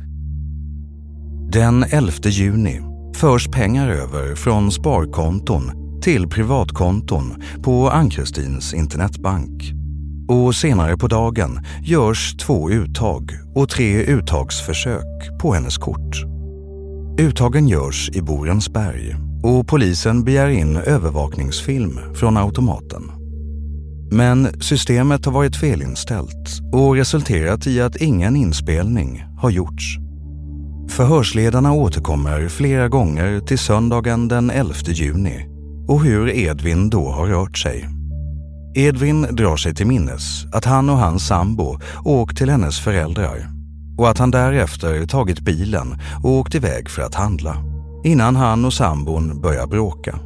Den 1.51 1.83
11 1.83 2.11
juni 2.23 2.81
förs 3.15 3.47
pengar 3.47 3.89
över 3.89 4.35
från 4.35 4.71
sparkonton 4.71 5.86
till 6.01 6.27
privatkonton 6.27 7.43
på 7.63 7.89
Ann-Kristins 7.89 8.73
internetbank. 8.73 9.73
Och 10.27 10.55
senare 10.55 10.97
på 10.97 11.07
dagen 11.07 11.59
görs 11.83 12.35
två 12.35 12.71
uttag 12.71 13.31
och 13.55 13.69
tre 13.69 14.03
uttagsförsök 14.03 15.39
på 15.41 15.53
hennes 15.53 15.77
kort. 15.77 16.15
Uttagen 17.19 17.67
görs 17.67 18.09
i 18.13 18.21
Borensberg 18.21 19.15
och 19.43 19.67
polisen 19.67 20.23
begär 20.23 20.47
in 20.47 20.77
övervakningsfilm 20.77 21.99
från 22.15 22.37
automaten. 22.37 23.11
Men 24.11 24.61
systemet 24.61 25.25
har 25.25 25.31
varit 25.31 25.55
felinställt 25.55 26.61
och 26.73 26.95
resulterat 26.95 27.67
i 27.67 27.81
att 27.81 27.95
ingen 27.95 28.35
inspelning 28.35 29.23
har 29.37 29.49
gjorts. 29.49 29.97
Förhörsledarna 30.89 31.73
återkommer 31.73 32.47
flera 32.47 32.87
gånger 32.87 33.39
till 33.39 33.59
söndagen 33.59 34.27
den 34.27 34.49
11 34.49 34.73
juni 34.85 35.56
och 35.87 36.03
hur 36.03 36.29
Edvin 36.29 36.89
då 36.89 37.09
har 37.09 37.27
rört 37.27 37.57
sig. 37.57 37.89
Edvin 38.75 39.21
drar 39.21 39.57
sig 39.57 39.75
till 39.75 39.87
minnes 39.87 40.45
att 40.53 40.65
han 40.65 40.89
och 40.89 40.97
hans 40.97 41.27
sambo 41.27 41.79
åkt 42.05 42.37
till 42.37 42.49
hennes 42.49 42.79
föräldrar 42.79 43.49
och 43.97 44.09
att 44.09 44.17
han 44.17 44.31
därefter 44.31 45.05
tagit 45.05 45.39
bilen 45.39 45.95
och 46.23 46.31
åkt 46.31 46.55
iväg 46.55 46.89
för 46.89 47.01
att 47.01 47.15
handla 47.15 47.57
innan 48.03 48.35
han 48.35 48.65
och 48.65 48.73
sambon 48.73 49.41
börjar 49.41 49.67
bråka. 49.67 50.19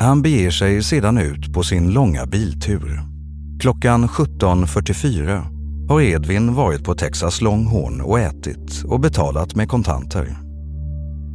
Han 0.00 0.22
beger 0.22 0.50
sig 0.50 0.82
sedan 0.82 1.18
ut 1.18 1.52
på 1.52 1.62
sin 1.62 1.92
långa 1.92 2.26
biltur. 2.26 3.00
Klockan 3.60 4.08
17.44 4.08 5.42
har 5.88 6.00
Edvin 6.00 6.54
varit 6.54 6.84
på 6.84 6.94
Texas 6.94 7.40
Longhorn 7.40 8.00
och 8.00 8.20
ätit 8.20 8.84
och 8.84 9.00
betalat 9.00 9.54
med 9.54 9.68
kontanter. 9.68 10.36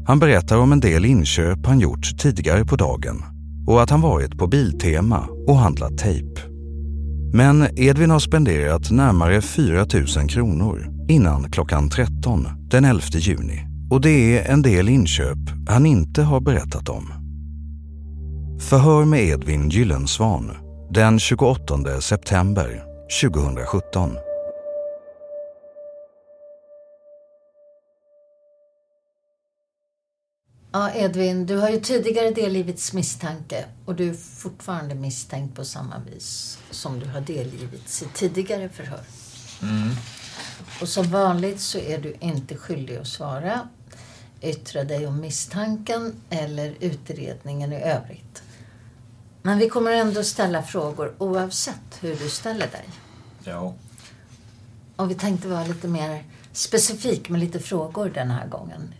Han 0.07 0.19
berättar 0.19 0.57
om 0.57 0.71
en 0.71 0.79
del 0.79 1.05
inköp 1.05 1.65
han 1.65 1.79
gjort 1.79 2.19
tidigare 2.19 2.65
på 2.65 2.75
dagen 2.75 3.23
och 3.69 3.81
att 3.81 3.89
han 3.89 4.01
varit 4.01 4.37
på 4.37 4.47
Biltema 4.47 5.27
och 5.47 5.57
handlat 5.57 5.97
tejp. 5.97 6.41
Men 7.33 7.67
Edvin 7.75 8.09
har 8.09 8.19
spenderat 8.19 8.91
närmare 8.91 9.41
4 9.41 9.85
000 10.17 10.29
kronor 10.29 10.87
innan 11.09 11.51
klockan 11.51 11.89
13 11.89 12.47
den 12.69 12.85
11 12.85 13.01
juni 13.13 13.65
och 13.91 14.01
det 14.01 14.37
är 14.37 14.51
en 14.51 14.61
del 14.61 14.89
inköp 14.89 15.37
han 15.67 15.85
inte 15.85 16.21
har 16.21 16.39
berättat 16.39 16.89
om. 16.89 17.13
Förhör 18.59 19.05
med 19.05 19.23
Edvin 19.23 19.69
Gyllensvan 19.69 20.51
den 20.93 21.19
28 21.19 22.01
september 22.01 22.83
2017. 23.21 24.11
Ja, 30.71 30.93
Edvin, 30.93 31.45
du 31.45 31.57
har 31.57 31.69
ju 31.69 31.79
tidigare 31.79 32.31
delgivits 32.31 32.93
misstanke 32.93 33.65
och 33.85 33.95
du 33.95 34.09
är 34.09 34.13
fortfarande 34.13 34.95
misstänkt 34.95 35.55
på 35.55 35.65
samma 35.65 35.99
vis 35.99 36.57
som 36.71 36.99
du 36.99 37.05
har 37.05 37.21
delgivits 37.21 38.01
i 38.01 38.05
tidigare 38.13 38.69
förhör. 38.69 39.03
Mm. 39.61 39.89
Och 40.81 40.89
som 40.89 41.11
vanligt 41.11 41.61
så 41.61 41.77
är 41.77 41.97
du 41.97 42.15
inte 42.19 42.57
skyldig 42.57 42.95
att 42.95 43.07
svara, 43.07 43.69
yttra 44.41 44.83
dig 44.83 45.07
om 45.07 45.21
misstanken 45.21 46.15
eller 46.29 46.75
utredningen 46.79 47.73
i 47.73 47.81
övrigt. 47.81 48.43
Men 49.41 49.57
vi 49.57 49.69
kommer 49.69 49.91
ändå 49.91 50.23
ställa 50.23 50.63
frågor 50.63 51.15
oavsett 51.17 51.97
hur 52.01 52.15
du 52.15 52.29
ställer 52.29 52.67
dig. 52.67 52.89
Ja. 53.43 53.73
Och 54.95 55.11
vi 55.11 55.15
tänkte 55.15 55.47
vara 55.47 55.63
lite 55.63 55.87
mer 55.87 56.23
specifik 56.51 57.29
med 57.29 57.39
lite 57.39 57.59
frågor 57.59 58.09
den 58.09 58.31
här 58.31 58.47
gången. 58.47 58.93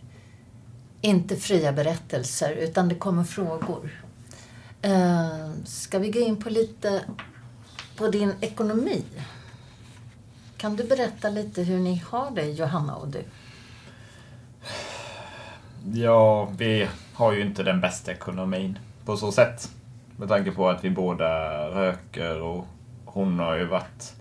Inte 1.00 1.36
fria 1.36 1.72
berättelser, 1.72 2.52
utan 2.52 2.88
det 2.88 2.94
kommer 2.94 3.24
frågor. 3.24 4.04
Eh, 4.82 5.50
ska 5.64 5.98
vi 5.98 6.10
gå 6.10 6.20
in 6.20 6.42
på 6.42 6.50
lite 6.50 7.04
på 7.96 8.08
din 8.08 8.32
ekonomi? 8.40 9.04
Kan 10.56 10.76
du 10.76 10.84
berätta 10.84 11.30
lite 11.30 11.62
hur 11.62 11.78
ni 11.78 12.02
har 12.06 12.30
det, 12.30 12.44
Johanna 12.44 12.94
och 12.94 13.08
du? 13.08 13.24
Ja, 15.92 16.48
vi 16.58 16.88
har 17.14 17.32
ju 17.32 17.42
inte 17.42 17.62
den 17.62 17.80
bästa 17.80 18.12
ekonomin 18.12 18.78
på 19.04 19.16
så 19.16 19.32
sätt. 19.32 19.70
Med 20.16 20.28
tanke 20.28 20.50
på 20.50 20.68
att 20.68 20.84
vi 20.84 20.90
båda 20.90 21.28
röker 21.68 22.40
och 22.42 22.66
hon 23.04 23.38
har 23.38 23.56
ju 23.56 23.64
varit 23.64 24.14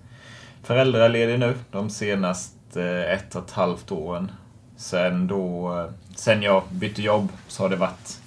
föräldraledig 0.63 1.39
nu 1.39 1.57
de 1.71 1.89
senaste 1.89 2.83
ett 3.03 3.35
och 3.35 3.43
ett 3.43 3.51
halvt 3.51 3.91
åren. 3.91 4.31
Sen 4.79 5.27
då, 5.27 5.89
sen 6.15 6.41
jag 6.41 6.63
bytte 6.71 7.01
jobb 7.01 7.29
så 7.47 7.63
har 7.63 7.69
det 7.69 7.75
varit 7.75 8.21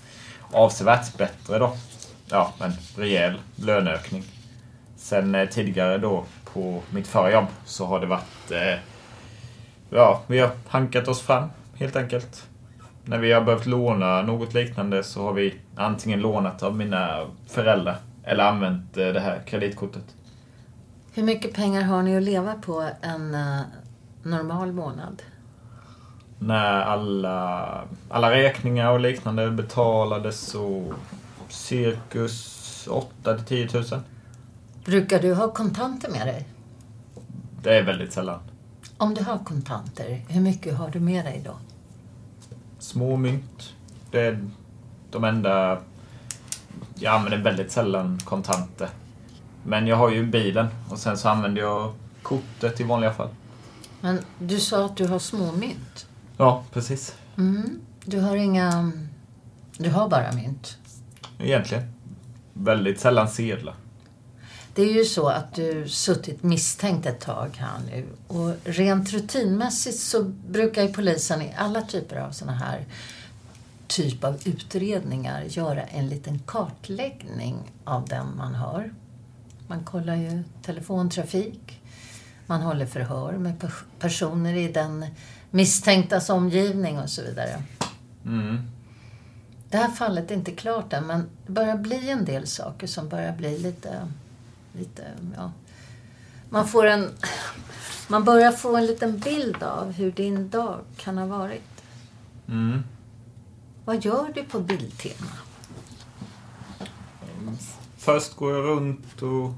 avsevärt 0.51 1.19
bättre 1.19 1.59
då. 1.59 1.77
Ja, 2.27 2.53
men 2.59 2.73
rejäl 2.97 3.41
löneökning. 3.57 4.25
Sen 4.97 5.35
eh, 5.35 5.49
tidigare 5.49 5.99
då 5.99 6.25
på 6.45 6.83
mitt 6.91 7.07
förra 7.07 7.33
jobb 7.33 7.47
så 7.65 7.87
har 7.87 8.01
det 8.01 8.07
varit... 8.07 8.51
Eh, 8.51 8.79
ja, 9.91 10.23
vi 10.27 10.38
har 10.38 10.51
hankat 10.69 11.09
oss 11.09 11.21
fram 11.21 11.49
helt 11.75 11.97
enkelt. 11.97 12.49
När 13.05 13.19
vi 13.19 13.33
har 13.33 13.41
behövt 13.41 13.67
låna 13.67 14.23
något 14.23 14.55
liknande 14.55 15.05
så 15.05 15.23
har 15.23 15.33
vi 15.33 15.55
antingen 15.77 16.21
lånat 16.21 16.62
av 16.62 16.77
mina 16.77 17.27
föräldrar 17.49 17.97
eller 18.25 18.45
använt 18.45 18.97
eh, 18.97 19.07
det 19.07 19.21
här 19.21 19.43
kreditkortet. 19.47 20.05
Hur 21.15 21.23
mycket 21.23 21.55
pengar 21.55 21.83
har 21.83 22.03
ni 22.03 22.17
att 22.17 22.23
leva 22.23 22.55
på 22.55 22.88
en 23.03 23.35
uh, 23.35 23.61
normal 24.23 24.73
månad? 24.73 25.23
När 26.46 26.83
alla, 26.83 27.85
alla 28.09 28.31
räkningar 28.31 28.90
och 28.90 29.00
liknande 29.00 29.50
betalades 29.50 30.40
så 30.40 30.94
cirkus 31.48 32.88
8 32.90 33.38
till 33.38 33.68
10 33.68 33.81
000. 33.81 33.85
Brukar 34.85 35.22
du 35.22 35.35
ha 35.35 35.52
kontanter 35.52 36.11
med 36.11 36.26
dig? 36.26 36.48
Det 37.62 37.78
är 37.78 37.83
väldigt 37.83 38.12
sällan. 38.12 38.40
Om 38.96 39.14
du 39.14 39.24
har 39.24 39.38
kontanter, 39.38 40.24
hur 40.28 40.40
mycket 40.40 40.76
har 40.76 40.88
du 40.90 41.00
med 41.00 41.24
dig 41.24 41.42
då? 41.44 41.57
Små 42.78 43.16
mynt. 43.16 43.74
Det 44.11 44.20
är 44.20 44.48
de 45.11 45.24
enda... 45.24 45.78
Jag 46.94 47.14
använder 47.14 47.38
väldigt 47.38 47.72
sällan 47.72 48.18
kontanter. 48.24 48.88
Men 49.64 49.87
jag 49.87 49.96
har 49.96 50.11
ju 50.11 50.26
bilen 50.26 50.66
och 50.90 50.98
sen 50.98 51.18
så 51.18 51.28
använder 51.28 51.62
jag 51.62 51.92
kortet 52.22 52.81
i 52.81 52.85
vanliga 52.85 53.12
fall. 53.12 53.28
Men 54.00 54.18
du 54.38 54.61
sa 54.61 54.85
att 54.85 54.96
du 54.96 55.07
har 55.07 55.18
små 55.18 55.52
mynt. 55.52 56.07
Ja, 56.37 56.64
precis. 56.73 57.14
Mm. 57.38 57.81
Du 58.05 58.21
har 58.21 58.37
inga... 58.37 58.92
Du 59.79 59.90
har 59.90 60.09
bara 60.09 60.33
mynt. 60.33 60.79
Egentligen. 61.38 61.92
Väldigt 62.53 63.01
sällan 63.01 63.29
sedlar. 63.29 63.75
Det 64.75 64.83
är 64.83 64.92
ju 64.92 65.05
så 65.05 65.29
att 65.29 65.55
du 65.55 65.88
suttit 65.88 66.42
misstänkt 66.42 67.07
ett 67.07 67.21
tag 67.21 67.57
här 67.59 67.79
nu 67.87 68.07
och 68.27 68.55
rent 68.64 69.12
rutinmässigt 69.12 69.99
så 69.99 70.23
brukar 70.25 70.83
ju 70.83 70.92
polisen 70.92 71.42
i 71.42 71.55
alla 71.57 71.83
typer 71.83 72.16
av 72.16 72.31
såna 72.31 72.53
här 72.53 72.87
typ 73.87 74.25
av 74.25 74.40
utredningar 74.45 75.42
göra 75.42 75.83
en 75.83 76.09
liten 76.09 76.38
kartläggning 76.38 77.57
av 77.85 78.09
den 78.09 78.37
man 78.37 78.55
har. 78.55 78.95
Man 79.66 79.85
kollar 79.85 80.16
ju 80.16 80.42
telefontrafik, 80.62 81.81
man 82.47 82.62
håller 82.62 82.87
förhör 82.87 83.33
med 83.33 83.71
personer 83.99 84.55
i 84.55 84.68
den 84.68 85.07
misstänktas 85.53 86.31
omgivning 86.31 86.99
och 86.99 87.11
så 87.11 87.23
vidare. 87.23 87.62
Mm. 88.25 88.59
Det 89.69 89.77
här 89.77 89.91
fallet 89.91 90.31
är 90.31 90.35
inte 90.35 90.53
klart 90.53 90.93
än 90.93 91.07
men 91.07 91.29
det 91.47 91.53
börjar 91.53 91.77
bli 91.77 92.11
en 92.11 92.25
del 92.25 92.47
saker 92.47 92.87
som 92.87 93.09
börjar 93.09 93.33
bli 93.33 93.59
lite 93.59 94.09
lite, 94.73 95.03
ja. 95.37 95.53
Man 96.51 96.69
får 96.69 96.87
en... 96.87 97.11
Man 98.09 98.25
börjar 98.25 98.53
få 98.53 98.77
en 98.77 98.87
liten 98.87 99.19
bild 99.19 99.62
av 99.62 99.93
hur 99.93 100.12
din 100.12 100.49
dag 100.49 100.81
kan 100.97 101.19
ha 101.19 101.27
varit. 101.27 101.85
Mm. 102.49 102.83
Vad 103.85 104.05
gör 104.05 104.33
du 104.35 104.45
på 104.45 104.61
Bildtema? 104.61 105.27
Först 107.97 108.37
går 108.37 108.53
jag 108.53 108.65
runt 108.65 109.23
och 109.23 109.53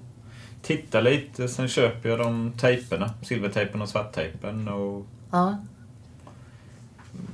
tittar 0.63 1.03
lite. 1.03 1.49
Sen 1.49 1.69
köper 1.69 2.09
jag 2.09 2.19
de 2.19 2.53
tejperna. 2.59 3.11
Silvertejpen 3.23 3.83
och 3.83 3.89
svarttejpen. 3.89 4.69
Och... 4.69 5.07
Ja. 5.31 5.59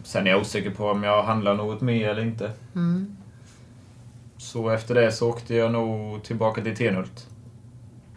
Sen 0.04 0.26
är 0.26 0.30
jag 0.30 0.40
osäker 0.40 0.70
på 0.70 0.90
om 0.90 1.02
jag 1.02 1.22
handlar 1.22 1.54
något 1.54 1.80
mer 1.80 2.08
eller 2.08 2.22
inte. 2.22 2.52
Mm. 2.74 3.16
Så 4.38 4.70
efter 4.70 4.94
det 4.94 5.12
så 5.12 5.28
åkte 5.28 5.54
jag 5.54 5.72
nog 5.72 6.22
tillbaka 6.22 6.62
till 6.62 6.76
Tenhult 6.76 7.26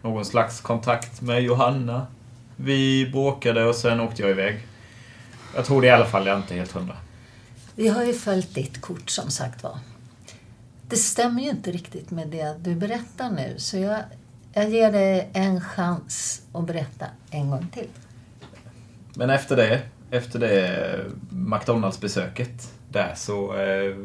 någon 0.04 0.26
slags 0.26 0.62
kontakt 0.62 1.22
med 1.22 1.42
Johanna. 1.42 2.08
Vi 2.56 3.10
bråkade 3.12 3.66
och 3.66 3.76
sen 3.76 4.00
åkte 4.00 4.22
jag 4.22 4.32
iväg. 4.32 4.68
Jag 5.56 5.66
tror 5.66 5.82
det 5.82 5.88
i 5.88 5.92
alla 5.92 6.06
fall, 6.06 6.28
jag 6.28 6.36
är 6.36 6.42
inte 6.42 6.56
helt 6.56 6.72
hundra. 6.72 6.98
Vi 7.76 7.88
har 7.88 8.04
ju 8.04 8.14
följt 8.14 8.56
ditt 8.56 8.82
kort 8.82 9.10
som 9.10 9.30
sagt 9.30 9.64
var. 9.64 9.78
Det 10.88 10.96
stämmer 10.96 11.42
ju 11.42 11.50
inte 11.50 11.72
riktigt 11.72 12.12
med 12.12 12.28
det 12.28 12.56
du 12.60 12.76
berättar 12.76 13.30
nu 13.30 13.56
så 13.58 13.78
jag, 13.78 14.00
jag 14.54 14.70
ger 14.70 14.92
dig 14.92 15.30
en 15.34 15.62
chans 15.62 16.42
att 16.54 16.68
berätta 16.68 17.06
en 17.30 17.50
gång 17.50 17.68
till. 17.74 17.90
Men 19.14 19.30
efter 19.30 19.56
det, 19.56 19.82
efter 20.14 20.40
det 20.40 21.00
McDonalds-besöket 21.30 22.74
där 22.90 23.14
så, 23.16 23.56
eh, 23.56 23.96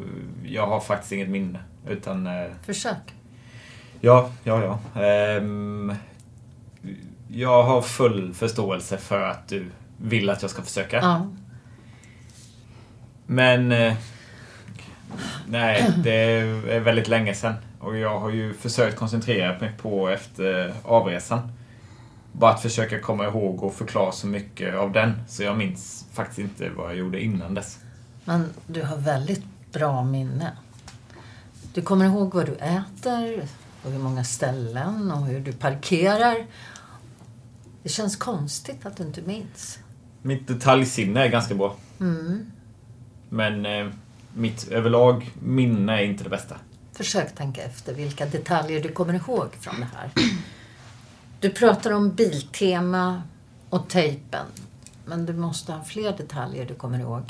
jag 0.45 0.67
har 0.67 0.81
faktiskt 0.81 1.13
inget 1.13 1.29
minne. 1.29 1.59
Utan... 1.89 2.27
Eh, 2.27 2.51
Försök. 2.63 3.15
Ja, 4.01 4.31
ja, 4.45 4.63
ja. 4.95 5.03
Ehm, 5.03 5.95
jag 7.29 7.63
har 7.63 7.83
full 7.83 8.35
förståelse 8.35 8.99
för 8.99 9.23
att 9.23 9.49
du 9.49 9.67
vill 9.97 10.31
att 10.31 10.43
jag 10.43 10.51
ska 10.51 10.63
försöka. 10.63 10.97
Ja. 10.97 11.27
Men... 13.27 13.73
Eh, 13.73 13.95
nej, 15.47 15.91
det 16.05 16.15
är 16.15 16.81
väldigt 16.81 17.09
länge 17.09 17.35
sedan. 17.35 17.55
Och 17.81 17.99
jag 17.99 18.19
har 18.19 18.31
ju 18.31 18.55
försökt 18.55 18.97
koncentrera 18.97 19.59
mig 19.59 19.73
på 19.83 20.09
efter 20.09 20.75
avresan. 20.85 21.53
Bara 22.33 22.55
att 22.55 22.63
försöka 22.63 23.01
komma 23.01 23.25
ihåg 23.25 23.63
och 23.63 23.75
förklara 23.75 24.13
så 24.13 24.27
mycket 24.27 24.75
av 24.75 24.93
den. 24.93 25.13
Så 25.29 25.43
jag 25.43 25.59
minns 25.59 26.07
faktiskt 26.13 26.39
inte 26.39 26.71
vad 26.71 26.91
jag 26.91 26.97
gjorde 26.97 27.21
innan 27.21 27.55
dess. 27.55 27.79
Men 28.25 28.47
du 28.67 28.83
har 28.83 28.97
väldigt 28.97 29.45
bra 29.73 30.05
minne. 30.05 30.53
Du 31.75 31.83
kommer 31.83 32.05
ihåg 32.05 32.35
vad 32.35 32.47
du 32.47 32.55
äter, 32.55 33.49
och 33.83 33.91
hur 33.91 33.99
många 33.99 34.25
ställen 34.25 35.11
och 35.11 35.27
hur 35.27 35.41
du 35.41 35.53
parkerar. 35.53 36.47
Det 37.83 37.89
känns 37.89 38.17
konstigt 38.17 38.87
att 38.87 38.97
du 38.97 39.03
inte 39.03 39.23
minns. 39.23 39.79
Mitt 40.23 40.49
detaljsinne 40.49 41.25
är 41.25 41.29
ganska 41.29 41.55
bra. 41.55 41.77
Mm. 42.01 42.51
Men 43.29 43.67
eh, 43.67 43.89
mitt 44.35 44.69
överlag 44.69 45.31
minne 45.43 45.93
är 45.93 46.05
inte 46.05 46.25
det 46.25 46.31
bästa. 46.31 46.57
Försök 46.93 47.35
tänka 47.35 47.63
efter 47.63 47.95
vilka 47.95 48.27
detaljer 48.27 48.83
du 48.83 48.89
kommer 48.89 49.15
ihåg 49.15 49.49
från 49.61 49.81
det 49.81 49.89
här. 49.97 50.11
Du 51.41 51.51
pratar 51.51 51.91
om 51.91 52.15
Biltema 52.15 53.23
och 53.71 53.89
tejpen. 53.89 54.47
Men 55.07 55.27
du 55.27 55.33
måste 55.33 55.73
ha 55.73 55.85
fler 55.85 56.17
detaljer 56.17 56.67
du 56.67 56.75
kommer 56.75 57.01
ihåg. 57.01 57.23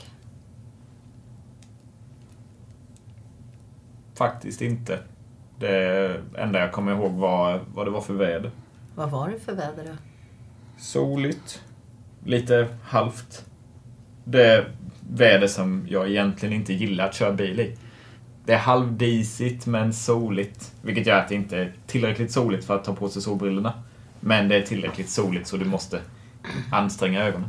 Faktiskt 4.14 4.62
inte. 4.62 4.98
Det 5.58 6.20
enda 6.38 6.58
jag 6.58 6.72
kommer 6.72 6.92
ihåg 6.92 7.12
var 7.12 7.64
vad 7.74 7.86
det 7.86 7.90
var 7.90 8.00
för 8.00 8.14
väder. 8.14 8.50
Vad 8.94 9.10
var 9.10 9.28
det 9.28 9.38
för 9.38 9.52
väder 9.52 9.84
då? 9.84 9.96
Soligt. 10.78 11.62
Lite 12.24 12.68
halvt. 12.82 13.44
Det 14.24 14.66
väder 15.10 15.46
som 15.46 15.86
jag 15.88 16.10
egentligen 16.10 16.54
inte 16.54 16.72
gillar 16.72 17.08
att 17.08 17.14
köra 17.14 17.32
bil 17.32 17.60
i. 17.60 17.76
Det 18.44 18.52
är 18.52 18.58
halvdisigt 18.58 19.66
men 19.66 19.92
soligt. 19.92 20.74
Vilket 20.82 21.06
gör 21.06 21.18
att 21.18 21.28
det 21.28 21.34
inte 21.34 21.58
är 21.58 21.72
tillräckligt 21.86 22.32
soligt 22.32 22.64
för 22.64 22.76
att 22.76 22.84
ta 22.84 22.94
på 22.94 23.08
sig 23.08 23.22
solbrillorna. 23.22 23.72
Men 24.20 24.48
det 24.48 24.56
är 24.56 24.62
tillräckligt 24.62 25.10
soligt 25.10 25.46
så 25.46 25.56
du 25.56 25.64
måste 25.64 26.00
anstränga 26.72 27.24
ögonen. 27.24 27.48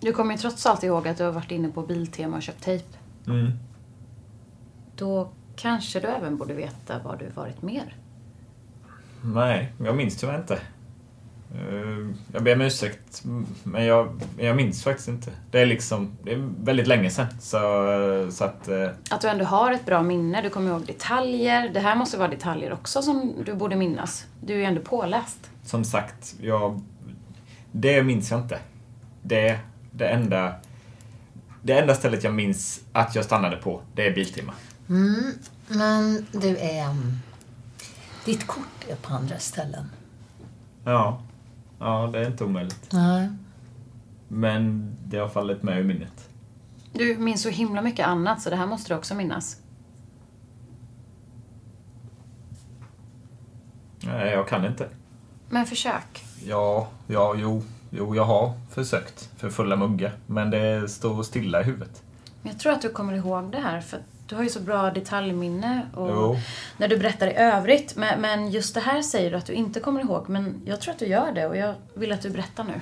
Du 0.00 0.12
kommer 0.12 0.34
ju 0.34 0.38
trots 0.38 0.66
allt 0.66 0.82
ihåg 0.82 1.08
att 1.08 1.18
du 1.18 1.24
har 1.24 1.32
varit 1.32 1.50
inne 1.50 1.68
på 1.68 1.82
Biltema 1.82 2.36
och 2.36 2.42
köpt 2.42 2.64
tejp. 2.64 2.86
Mm. 3.26 3.52
Då 4.96 5.32
Kanske 5.56 6.00
du 6.00 6.06
även 6.06 6.36
borde 6.36 6.54
veta 6.54 6.98
var 6.98 7.16
du 7.16 7.28
varit 7.28 7.62
mer? 7.62 7.96
Nej, 9.24 9.72
jag 9.84 9.96
minns 9.96 10.16
tyvärr 10.16 10.38
inte. 10.38 10.60
Eh, 11.56 12.16
jag 12.32 12.42
ber 12.42 12.54
om 12.54 12.60
ursäkt, 12.60 13.22
men 13.62 13.84
jag, 13.84 14.20
jag 14.38 14.56
minns 14.56 14.84
faktiskt 14.84 15.08
inte. 15.08 15.30
Det 15.50 15.60
är 15.60 15.66
liksom, 15.66 16.16
det 16.22 16.32
är 16.32 16.48
väldigt 16.64 16.86
länge 16.86 17.10
sedan. 17.10 17.26
Så, 17.40 17.58
så 18.30 18.44
att... 18.44 18.68
Eh, 18.68 18.88
att 19.10 19.20
du 19.20 19.28
ändå 19.28 19.44
har 19.44 19.72
ett 19.72 19.86
bra 19.86 20.02
minne, 20.02 20.42
du 20.42 20.50
kommer 20.50 20.70
ihåg 20.70 20.86
detaljer. 20.86 21.68
Det 21.68 21.80
här 21.80 21.96
måste 21.96 22.18
vara 22.18 22.28
detaljer 22.28 22.72
också 22.72 23.02
som 23.02 23.34
du 23.46 23.54
borde 23.54 23.76
minnas. 23.76 24.26
Du 24.40 24.52
är 24.52 24.58
ju 24.58 24.64
ändå 24.64 24.80
påläst. 24.80 25.50
Som 25.64 25.84
sagt, 25.84 26.34
jag... 26.40 26.80
Det 27.72 28.02
minns 28.02 28.30
jag 28.30 28.40
inte. 28.40 28.58
Det, 29.22 29.58
det 29.90 30.08
enda... 30.08 30.54
Det 31.62 31.78
enda 31.78 31.94
stället 31.94 32.24
jag 32.24 32.34
minns 32.34 32.80
att 32.92 33.14
jag 33.14 33.24
stannade 33.24 33.56
på, 33.56 33.80
det 33.94 34.06
är 34.06 34.14
Biltema. 34.14 34.52
Mm, 34.88 35.32
men 35.68 36.26
du 36.32 36.56
är... 36.56 36.90
um, 36.90 37.18
Ditt 38.24 38.46
kort 38.46 38.88
är 38.88 38.96
på 38.96 39.14
andra 39.14 39.38
ställen. 39.38 39.90
Ja. 40.84 41.22
Ja, 41.78 42.10
det 42.12 42.18
är 42.18 42.26
inte 42.26 42.44
omöjligt. 42.44 42.88
Nej. 42.92 43.28
Men 44.28 44.92
det 45.04 45.18
har 45.18 45.28
fallit 45.28 45.62
med 45.62 45.78
ur 45.78 45.84
minnet. 45.84 46.28
Du 46.92 47.16
minns 47.16 47.42
så 47.42 47.48
himla 47.48 47.82
mycket 47.82 48.06
annat 48.06 48.42
så 48.42 48.50
det 48.50 48.56
här 48.56 48.66
måste 48.66 48.92
du 48.92 48.98
också 48.98 49.14
minnas. 49.14 49.60
Nej, 54.00 54.32
jag 54.32 54.48
kan 54.48 54.64
inte. 54.64 54.88
Men 55.48 55.66
försök. 55.66 56.24
Ja, 56.44 56.88
ja, 57.06 57.34
jo. 57.36 57.62
Jo, 57.90 58.14
jag 58.14 58.24
har 58.24 58.52
försökt 58.70 59.30
för 59.36 59.50
fulla 59.50 59.76
muggar. 59.76 60.12
Men 60.26 60.50
det 60.50 60.90
står 60.90 61.22
stilla 61.22 61.60
i 61.60 61.64
huvudet. 61.64 62.02
Men 62.42 62.52
jag 62.52 62.60
tror 62.60 62.72
att 62.72 62.82
du 62.82 62.88
kommer 62.88 63.12
ihåg 63.12 63.52
det 63.52 63.58
här 63.58 63.80
för 63.80 63.96
att 63.96 64.02
du 64.26 64.34
har 64.34 64.42
ju 64.42 64.48
så 64.48 64.60
bra 64.60 64.90
detaljminne 64.90 65.86
och 65.94 66.08
Jo. 66.10 66.36
när 66.78 66.88
du 66.88 66.96
berättar 66.98 67.26
i 67.26 67.34
övrigt. 67.34 67.96
Men, 67.96 68.20
men 68.20 68.50
just 68.50 68.74
det 68.74 68.80
här 68.80 69.02
säger 69.02 69.30
du 69.30 69.36
att 69.36 69.46
du 69.46 69.52
inte 69.52 69.80
kommer 69.80 70.00
ihåg. 70.00 70.28
Men 70.28 70.62
jag 70.64 70.80
tror 70.80 70.92
att 70.94 70.98
du 70.98 71.06
gör 71.06 71.32
det 71.32 71.46
och 71.46 71.56
jag 71.56 71.74
vill 71.94 72.12
att 72.12 72.22
du 72.22 72.30
berättar 72.30 72.64
nu. 72.64 72.80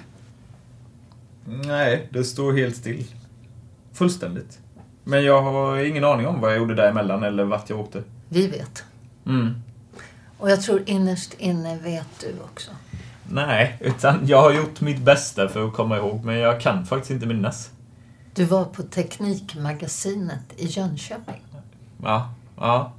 Nej, 1.45 2.09
det 2.11 2.25
står 2.25 2.53
helt 2.53 2.77
still. 2.77 3.05
Fullständigt. 3.93 4.59
Men 5.05 5.25
jag 5.25 5.43
har 5.43 5.77
ingen 5.77 6.05
aning 6.05 6.27
om 6.27 6.41
vad 6.41 6.51
jag 6.51 6.59
gjorde 6.59 6.75
däremellan 6.75 7.23
eller 7.23 7.45
vart 7.45 7.71
jag 7.71 7.81
åkte. 7.81 8.03
Vi 8.29 8.47
vet. 8.49 8.85
Mm. 9.27 9.55
Och 10.39 10.51
jag 10.51 10.63
tror 10.63 10.83
innerst 10.87 11.35
inne 11.39 11.79
vet 11.79 12.21
du 12.21 12.35
också. 12.45 12.71
Nej, 13.29 13.77
utan 13.81 14.27
jag 14.27 14.41
har 14.43 14.53
gjort 14.53 14.81
mitt 14.81 15.01
bästa 15.01 15.49
för 15.49 15.67
att 15.69 15.75
komma 15.75 15.97
ihåg, 15.97 16.25
men 16.25 16.37
jag 16.37 16.61
kan 16.61 16.87
faktiskt 16.87 17.11
inte 17.11 17.27
minnas. 17.27 17.71
Du 18.35 18.45
var 18.45 18.65
på 18.65 18.83
Teknikmagasinet 18.83 20.43
i 20.57 20.67
Jönköping. 20.67 21.43
Ja, 22.03 22.35
ja, 22.57 22.93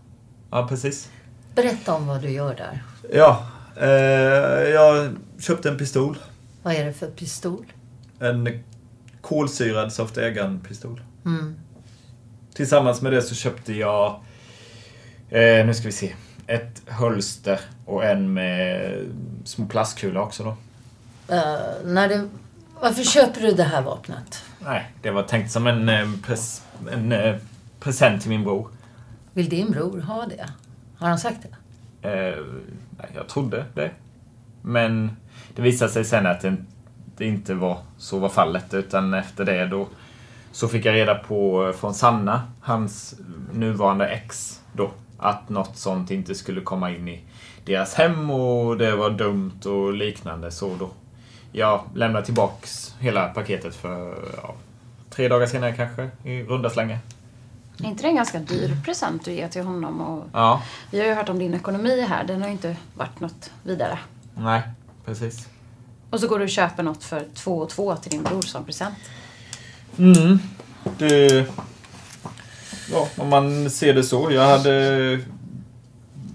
ja 0.51 0.67
precis. 0.67 1.09
Berätta 1.55 1.93
om 1.93 2.07
vad 2.07 2.21
du 2.21 2.29
gör 2.29 2.55
där. 2.55 2.83
Ja, 3.13 3.47
eh, 3.75 3.89
jag 4.69 5.15
köpte 5.39 5.69
en 5.69 5.77
pistol. 5.77 6.17
Vad 6.63 6.73
är 6.73 6.85
det 6.85 6.93
för 6.93 7.07
pistol? 7.07 7.65
En 8.19 8.63
kolsyrad 9.21 9.93
soft 9.93 10.17
pistol 10.67 11.01
Mm. 11.25 11.55
Tillsammans 12.53 13.01
med 13.01 13.13
det 13.13 13.21
så 13.21 13.35
köpte 13.35 13.73
jag, 13.73 14.19
eh, 15.29 15.65
nu 15.65 15.73
ska 15.73 15.85
vi 15.85 15.91
se, 15.91 16.13
ett 16.47 16.81
hölster 16.87 17.59
och 17.85 18.05
en 18.05 18.33
med 18.33 18.93
små 19.45 19.65
plastkulor 19.65 20.21
också 20.21 20.43
då. 20.43 20.49
Eh, 21.35 21.85
när 21.85 22.09
det, 22.09 22.29
varför 22.81 23.03
köper 23.03 23.41
du 23.41 23.51
det 23.51 23.63
här 23.63 23.81
vapnet? 23.81 24.43
Nej, 24.65 24.91
det 25.01 25.11
var 25.11 25.23
tänkt 25.23 25.51
som 25.51 25.67
en, 25.67 25.89
eh, 25.89 26.09
pres, 26.23 26.63
en 26.91 27.11
eh, 27.11 27.35
present 27.79 28.21
till 28.21 28.29
min 28.29 28.43
bror. 28.43 28.67
Vill 29.33 29.49
din 29.49 29.71
bror 29.71 30.01
ha 30.01 30.25
det? 30.25 30.49
Har 30.97 31.07
han 31.07 31.19
sagt 31.19 31.37
det? 31.41 32.09
Eh, 32.09 32.43
nej, 32.97 33.09
jag 33.15 33.27
trodde 33.27 33.65
det. 33.73 33.91
Men 34.61 35.17
det 35.55 35.61
visade 35.61 35.91
sig 35.91 36.05
sen 36.05 36.25
att 36.25 36.41
det, 36.41 36.55
det 37.17 37.25
inte 37.25 37.53
var 37.53 37.77
så 37.97 38.19
var 38.19 38.29
fallet. 38.29 38.73
Utan 38.73 39.13
efter 39.13 39.45
det 39.45 39.65
då 39.65 39.87
så 40.51 40.67
fick 40.67 40.85
jag 40.85 40.93
reda 40.95 41.15
på 41.15 41.73
från 41.77 41.93
Sanna, 41.93 42.41
hans 42.61 43.15
nuvarande 43.53 44.07
ex 44.07 44.61
då, 44.73 44.91
att 45.17 45.49
något 45.49 45.77
sånt 45.77 46.11
inte 46.11 46.35
skulle 46.35 46.61
komma 46.61 46.91
in 46.91 47.07
i 47.07 47.23
deras 47.65 47.93
hem 47.93 48.29
och 48.29 48.77
det 48.77 48.95
var 48.95 49.09
dumt 49.09 49.65
och 49.65 49.93
liknande. 49.93 50.51
Så 50.51 50.75
då 50.79 50.89
jag 51.55 51.83
lämnade 51.93 52.25
tillbaks 52.25 52.95
hela 52.99 53.27
paketet 53.27 53.75
för 53.75 54.15
ja, 54.37 54.55
tre 55.09 55.27
dagar 55.27 55.47
senare 55.47 55.73
kanske, 55.73 56.09
i 56.23 56.43
runda 56.43 56.69
slängar. 56.69 56.99
Är 57.83 57.85
inte 57.85 58.03
det 58.03 58.07
en 58.09 58.15
ganska 58.15 58.39
dyr 58.39 58.77
present 58.85 59.25
du 59.25 59.31
ger 59.31 59.47
till 59.47 59.63
honom? 59.63 60.01
Och 60.01 60.25
Ja, 60.33 60.63
vi 60.91 60.99
har 60.99 61.07
ju 61.07 61.13
hört 61.13 61.29
om 61.29 61.39
din 61.39 61.53
ekonomi 61.53 62.01
här. 62.09 62.23
Den 62.23 62.41
har 62.41 62.47
ju 62.47 62.51
inte 62.53 62.77
varit 62.93 63.19
något 63.19 63.51
vidare. 63.63 63.99
nej, 64.35 64.61
precis. 65.05 65.47
Och 66.09 66.19
så 66.19 66.27
går 66.27 66.39
du 66.39 66.43
och 66.43 66.49
köper 66.49 66.83
något 66.83 67.03
för 67.03 67.25
två 67.33 67.57
och 67.57 67.69
två 67.69 67.95
till 67.95 68.11
din 68.11 68.23
bror 68.23 68.41
som 68.41 68.65
present. 68.65 68.97
Mm. 69.97 70.39
Det... 70.97 71.45
Ja, 72.91 73.07
om 73.17 73.29
man 73.29 73.69
ser 73.69 73.93
det 73.93 74.03
så. 74.03 74.31
Jag 74.31 74.47
hade 74.47 75.19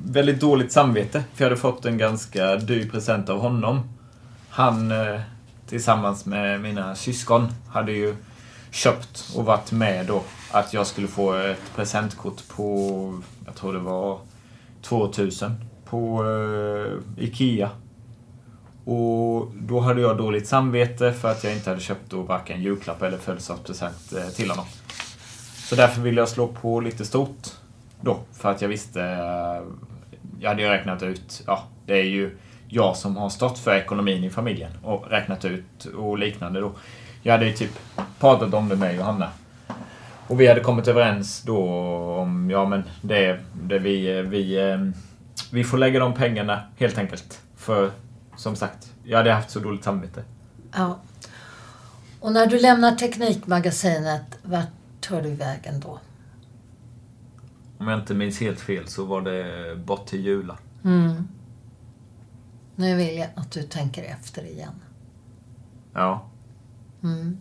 väldigt 0.04 0.40
dåligt 0.40 0.72
samvete. 0.72 1.24
För 1.34 1.44
jag 1.44 1.50
hade 1.50 1.60
fått 1.60 1.84
en 1.84 1.98
ganska 1.98 2.56
dyr 2.56 2.90
present 2.90 3.28
av 3.28 3.40
honom. 3.40 3.82
Han 4.50 4.90
eh, 4.90 5.20
tillsammans 5.66 6.26
med 6.26 6.60
mina 6.60 6.94
syskon 6.94 7.48
hade 7.68 7.92
ju 7.92 8.16
köpt 8.70 9.32
och 9.36 9.44
varit 9.44 9.72
med 9.72 10.06
då 10.06 10.22
att 10.52 10.72
jag 10.74 10.86
skulle 10.86 11.08
få 11.08 11.32
ett 11.34 11.72
presentkort 11.76 12.48
på, 12.48 13.20
jag 13.46 13.54
tror 13.54 13.72
det 13.72 13.78
var 13.78 14.18
2000 14.82 15.64
på 15.84 16.24
eh, 16.24 17.24
Ikea. 17.24 17.70
Och 18.84 19.46
då 19.54 19.80
hade 19.80 20.00
jag 20.00 20.16
dåligt 20.18 20.48
samvete 20.48 21.12
för 21.12 21.30
att 21.30 21.44
jag 21.44 21.52
inte 21.52 21.70
hade 21.70 21.82
köpt 21.82 22.10
då 22.10 22.22
varken 22.22 22.62
julklapp 22.62 23.02
eller 23.02 23.18
födelsedagspresent 23.18 24.12
eh, 24.12 24.28
till 24.28 24.50
honom. 24.50 24.64
Så 25.68 25.76
därför 25.76 26.00
ville 26.00 26.20
jag 26.20 26.28
slå 26.28 26.46
på 26.48 26.80
lite 26.80 27.04
stort 27.04 27.48
då. 28.00 28.18
För 28.32 28.50
att 28.50 28.62
jag 28.62 28.68
visste... 28.68 29.02
eh, 29.02 29.62
Jag 30.40 30.48
hade 30.48 30.62
ju 30.62 30.68
räknat 30.68 31.02
ut, 31.02 31.42
ja, 31.46 31.64
det 31.86 31.94
är 32.00 32.04
ju 32.04 32.38
jag 32.72 32.96
som 32.96 33.16
har 33.16 33.28
stått 33.28 33.58
för 33.58 33.74
ekonomin 33.74 34.24
i 34.24 34.30
familjen 34.30 34.72
och 34.82 35.10
räknat 35.10 35.44
ut 35.44 35.84
och 35.84 36.18
liknande 36.18 36.60
då. 36.60 36.72
Jag 37.22 37.32
hade 37.32 37.46
ju 37.46 37.52
typ 37.52 37.78
pratat 38.18 38.54
om 38.54 38.68
det 38.68 38.76
med 38.76 38.96
Johanna. 38.96 39.30
Och 40.26 40.40
vi 40.40 40.46
hade 40.46 40.60
kommit 40.60 40.88
överens 40.88 41.42
då 41.42 41.58
om, 42.20 42.50
ja 42.50 42.64
men 42.68 42.84
det, 43.02 43.40
det 43.62 43.78
vi, 43.78 44.22
vi, 44.22 44.70
eh, 44.70 44.78
vi 45.52 45.64
får 45.64 45.78
lägga 45.78 46.00
de 46.00 46.14
pengarna 46.14 46.62
helt 46.76 46.98
enkelt. 46.98 47.40
För 47.56 47.90
som 48.36 48.56
sagt, 48.56 48.92
jag 49.04 49.18
hade 49.18 49.32
haft 49.32 49.50
så 49.50 49.60
dåligt 49.60 49.84
samvete. 49.84 50.24
Ja. 50.72 50.98
Och 52.20 52.32
när 52.32 52.46
du 52.46 52.60
lämnar 52.60 52.92
Teknikmagasinet, 52.92 54.38
vart 54.42 54.66
tar 55.00 55.22
du 55.22 55.34
vägen 55.34 55.80
då? 55.80 55.98
Om 57.78 57.88
jag 57.88 57.98
inte 57.98 58.14
minns 58.14 58.40
helt 58.40 58.60
fel 58.60 58.88
så 58.88 59.04
var 59.04 59.20
det 59.20 59.76
bort 59.76 60.06
till 60.06 60.20
Jula. 60.20 60.58
Mm. 60.84 61.28
Nu 62.80 62.96
vill 62.96 63.16
jag 63.16 63.28
att 63.34 63.50
du 63.50 63.62
tänker 63.62 64.02
efter 64.02 64.44
igen. 64.44 64.74
Ja. 65.92 66.26
Mm. 67.02 67.38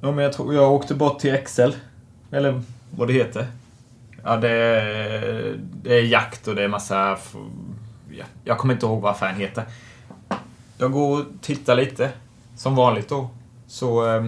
Ja, 0.00 0.12
men 0.12 0.24
jag 0.24 0.32
tror 0.32 0.54
jag 0.54 0.72
åkte 0.72 0.94
bort 0.94 1.18
till 1.18 1.34
Excel. 1.34 1.76
Eller 2.30 2.62
vad 2.90 3.08
det 3.08 3.12
heter. 3.12 3.46
Ja, 4.24 4.36
det 4.36 4.50
är, 4.50 5.60
det 5.82 5.94
är 5.94 6.02
jakt 6.02 6.48
och 6.48 6.54
det 6.54 6.62
är 6.62 6.68
massa... 6.68 7.18
Ja, 8.10 8.24
jag 8.44 8.58
kommer 8.58 8.74
inte 8.74 8.86
ihåg 8.86 9.02
vad 9.02 9.12
affären 9.12 9.36
heter. 9.36 9.64
Jag 10.78 10.92
går 10.92 11.20
och 11.20 11.26
tittar 11.40 11.76
lite. 11.76 12.12
Som 12.56 12.74
vanligt 12.74 13.08
då. 13.08 13.30
Så 13.66 14.16
eh, 14.16 14.26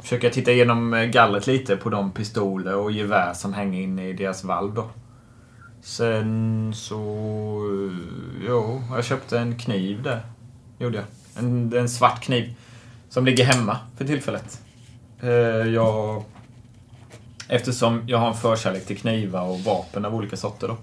försöker 0.00 0.26
jag 0.26 0.34
titta 0.34 0.52
igenom 0.52 0.94
eh, 0.94 1.04
gallret 1.04 1.46
lite 1.46 1.76
på 1.76 1.90
de 1.90 2.10
pistoler 2.10 2.76
och 2.76 2.92
gevär 2.92 3.32
som 3.34 3.54
hänger 3.54 3.80
inne 3.80 4.08
i 4.08 4.12
deras 4.12 4.44
valv 4.44 4.74
då. 4.74 4.88
Sen 5.84 6.72
så... 6.74 6.96
Jo, 8.48 8.82
jag 8.90 9.04
köpte 9.04 9.38
en 9.38 9.58
kniv 9.58 10.02
där. 10.02 10.22
Gjorde 10.78 10.96
jag. 10.96 11.04
En, 11.44 11.72
en 11.76 11.88
svart 11.88 12.22
kniv. 12.22 12.54
Som 13.08 13.26
ligger 13.26 13.44
hemma 13.44 13.78
för 13.96 14.04
tillfället. 14.04 14.60
Eh, 15.20 15.28
jag... 15.74 16.24
Eftersom 17.48 18.02
jag 18.06 18.18
har 18.18 18.28
en 18.28 18.34
förkärlek 18.34 18.86
till 18.86 18.98
knivar 18.98 19.42
och 19.42 19.60
vapen 19.60 20.04
av 20.04 20.14
olika 20.14 20.36
sorter 20.36 20.68
då. 20.68 20.76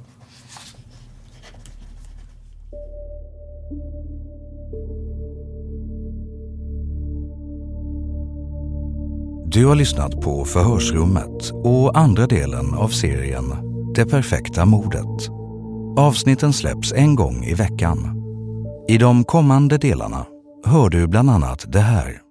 Du 9.46 9.66
har 9.66 9.76
lyssnat 9.76 10.22
på 10.22 10.46
Förhörsrummet 10.46 11.52
och 11.52 11.98
andra 11.98 12.28
delen 12.28 12.74
av 12.74 12.88
serien 12.88 13.71
det 13.96 14.06
perfekta 14.06 14.66
mordet. 14.66 15.30
Avsnitten 15.98 16.54
släpps 16.54 16.94
en 16.94 17.16
gång 17.16 17.44
i 17.44 17.54
veckan. 17.54 17.98
I 18.88 18.98
de 18.98 19.24
kommande 19.24 19.78
delarna 19.78 20.26
hör 20.66 20.90
du 20.90 21.08
bland 21.08 21.30
annat 21.30 21.66
det 21.68 21.80
här. 21.80 22.22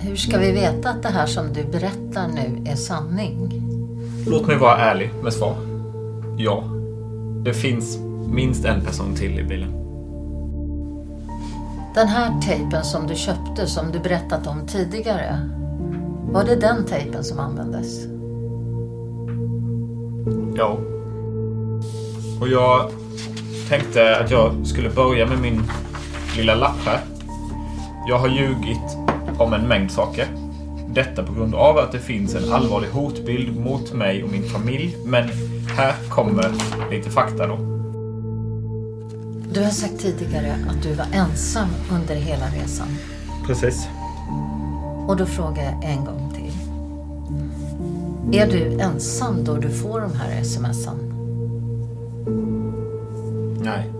Hur 0.00 0.16
ska 0.16 0.38
vi 0.38 0.52
veta 0.52 0.90
att 0.90 1.02
det 1.02 1.08
här 1.08 1.26
som 1.26 1.52
du 1.52 1.64
berättar 1.64 2.28
nu 2.28 2.70
är 2.70 2.76
sanning? 2.76 3.62
Låt 4.26 4.46
mig 4.46 4.58
vara 4.58 4.78
ärlig 4.78 5.10
med 5.22 5.32
svar. 5.32 5.56
Ja. 6.38 6.64
Det 7.44 7.54
finns 7.54 7.98
minst 8.32 8.64
en 8.64 8.84
person 8.84 9.14
till 9.14 9.38
i 9.38 9.44
bilen. 9.44 9.89
Den 11.94 12.08
här 12.08 12.40
tejpen 12.40 12.84
som 12.84 13.06
du 13.06 13.14
köpte, 13.14 13.66
som 13.66 13.92
du 13.92 13.98
berättat 13.98 14.46
om 14.46 14.66
tidigare. 14.66 15.50
Var 16.32 16.44
det 16.44 16.56
den 16.56 16.84
tejpen 16.86 17.24
som 17.24 17.38
användes? 17.38 18.06
Ja. 20.54 20.78
Och 22.40 22.48
jag 22.48 22.90
tänkte 23.68 24.16
att 24.16 24.30
jag 24.30 24.66
skulle 24.66 24.90
börja 24.90 25.26
med 25.26 25.38
min 25.38 25.62
lilla 26.36 26.54
lapp 26.54 26.78
här. 26.84 27.00
Jag 28.08 28.18
har 28.18 28.28
ljugit 28.28 28.96
om 29.38 29.52
en 29.52 29.68
mängd 29.68 29.90
saker. 29.90 30.26
Detta 30.88 31.22
på 31.22 31.32
grund 31.32 31.54
av 31.54 31.78
att 31.78 31.92
det 31.92 31.98
finns 31.98 32.34
en 32.34 32.52
allvarlig 32.52 32.88
hotbild 32.88 33.60
mot 33.60 33.92
mig 33.92 34.24
och 34.24 34.30
min 34.30 34.44
familj. 34.44 34.96
Men 35.04 35.28
här 35.76 35.94
kommer 36.08 36.50
lite 36.90 37.10
fakta 37.10 37.46
då. 37.46 37.79
Du 39.54 39.62
har 39.64 39.70
sagt 39.70 39.98
tidigare 39.98 40.56
att 40.68 40.82
du 40.82 40.94
var 40.94 41.06
ensam 41.12 41.68
under 41.92 42.14
hela 42.14 42.46
resan. 42.46 42.88
Precis. 43.46 43.88
Och 45.06 45.16
då 45.16 45.26
frågar 45.26 45.62
jag 45.62 45.84
en 45.84 46.04
gång 46.04 46.32
till. 46.34 46.52
Är 48.40 48.46
du 48.46 48.80
ensam 48.80 49.44
då 49.44 49.56
du 49.56 49.70
får 49.70 50.00
de 50.00 50.14
här 50.14 50.42
smsen? 50.42 50.96
Nej. 53.64 53.99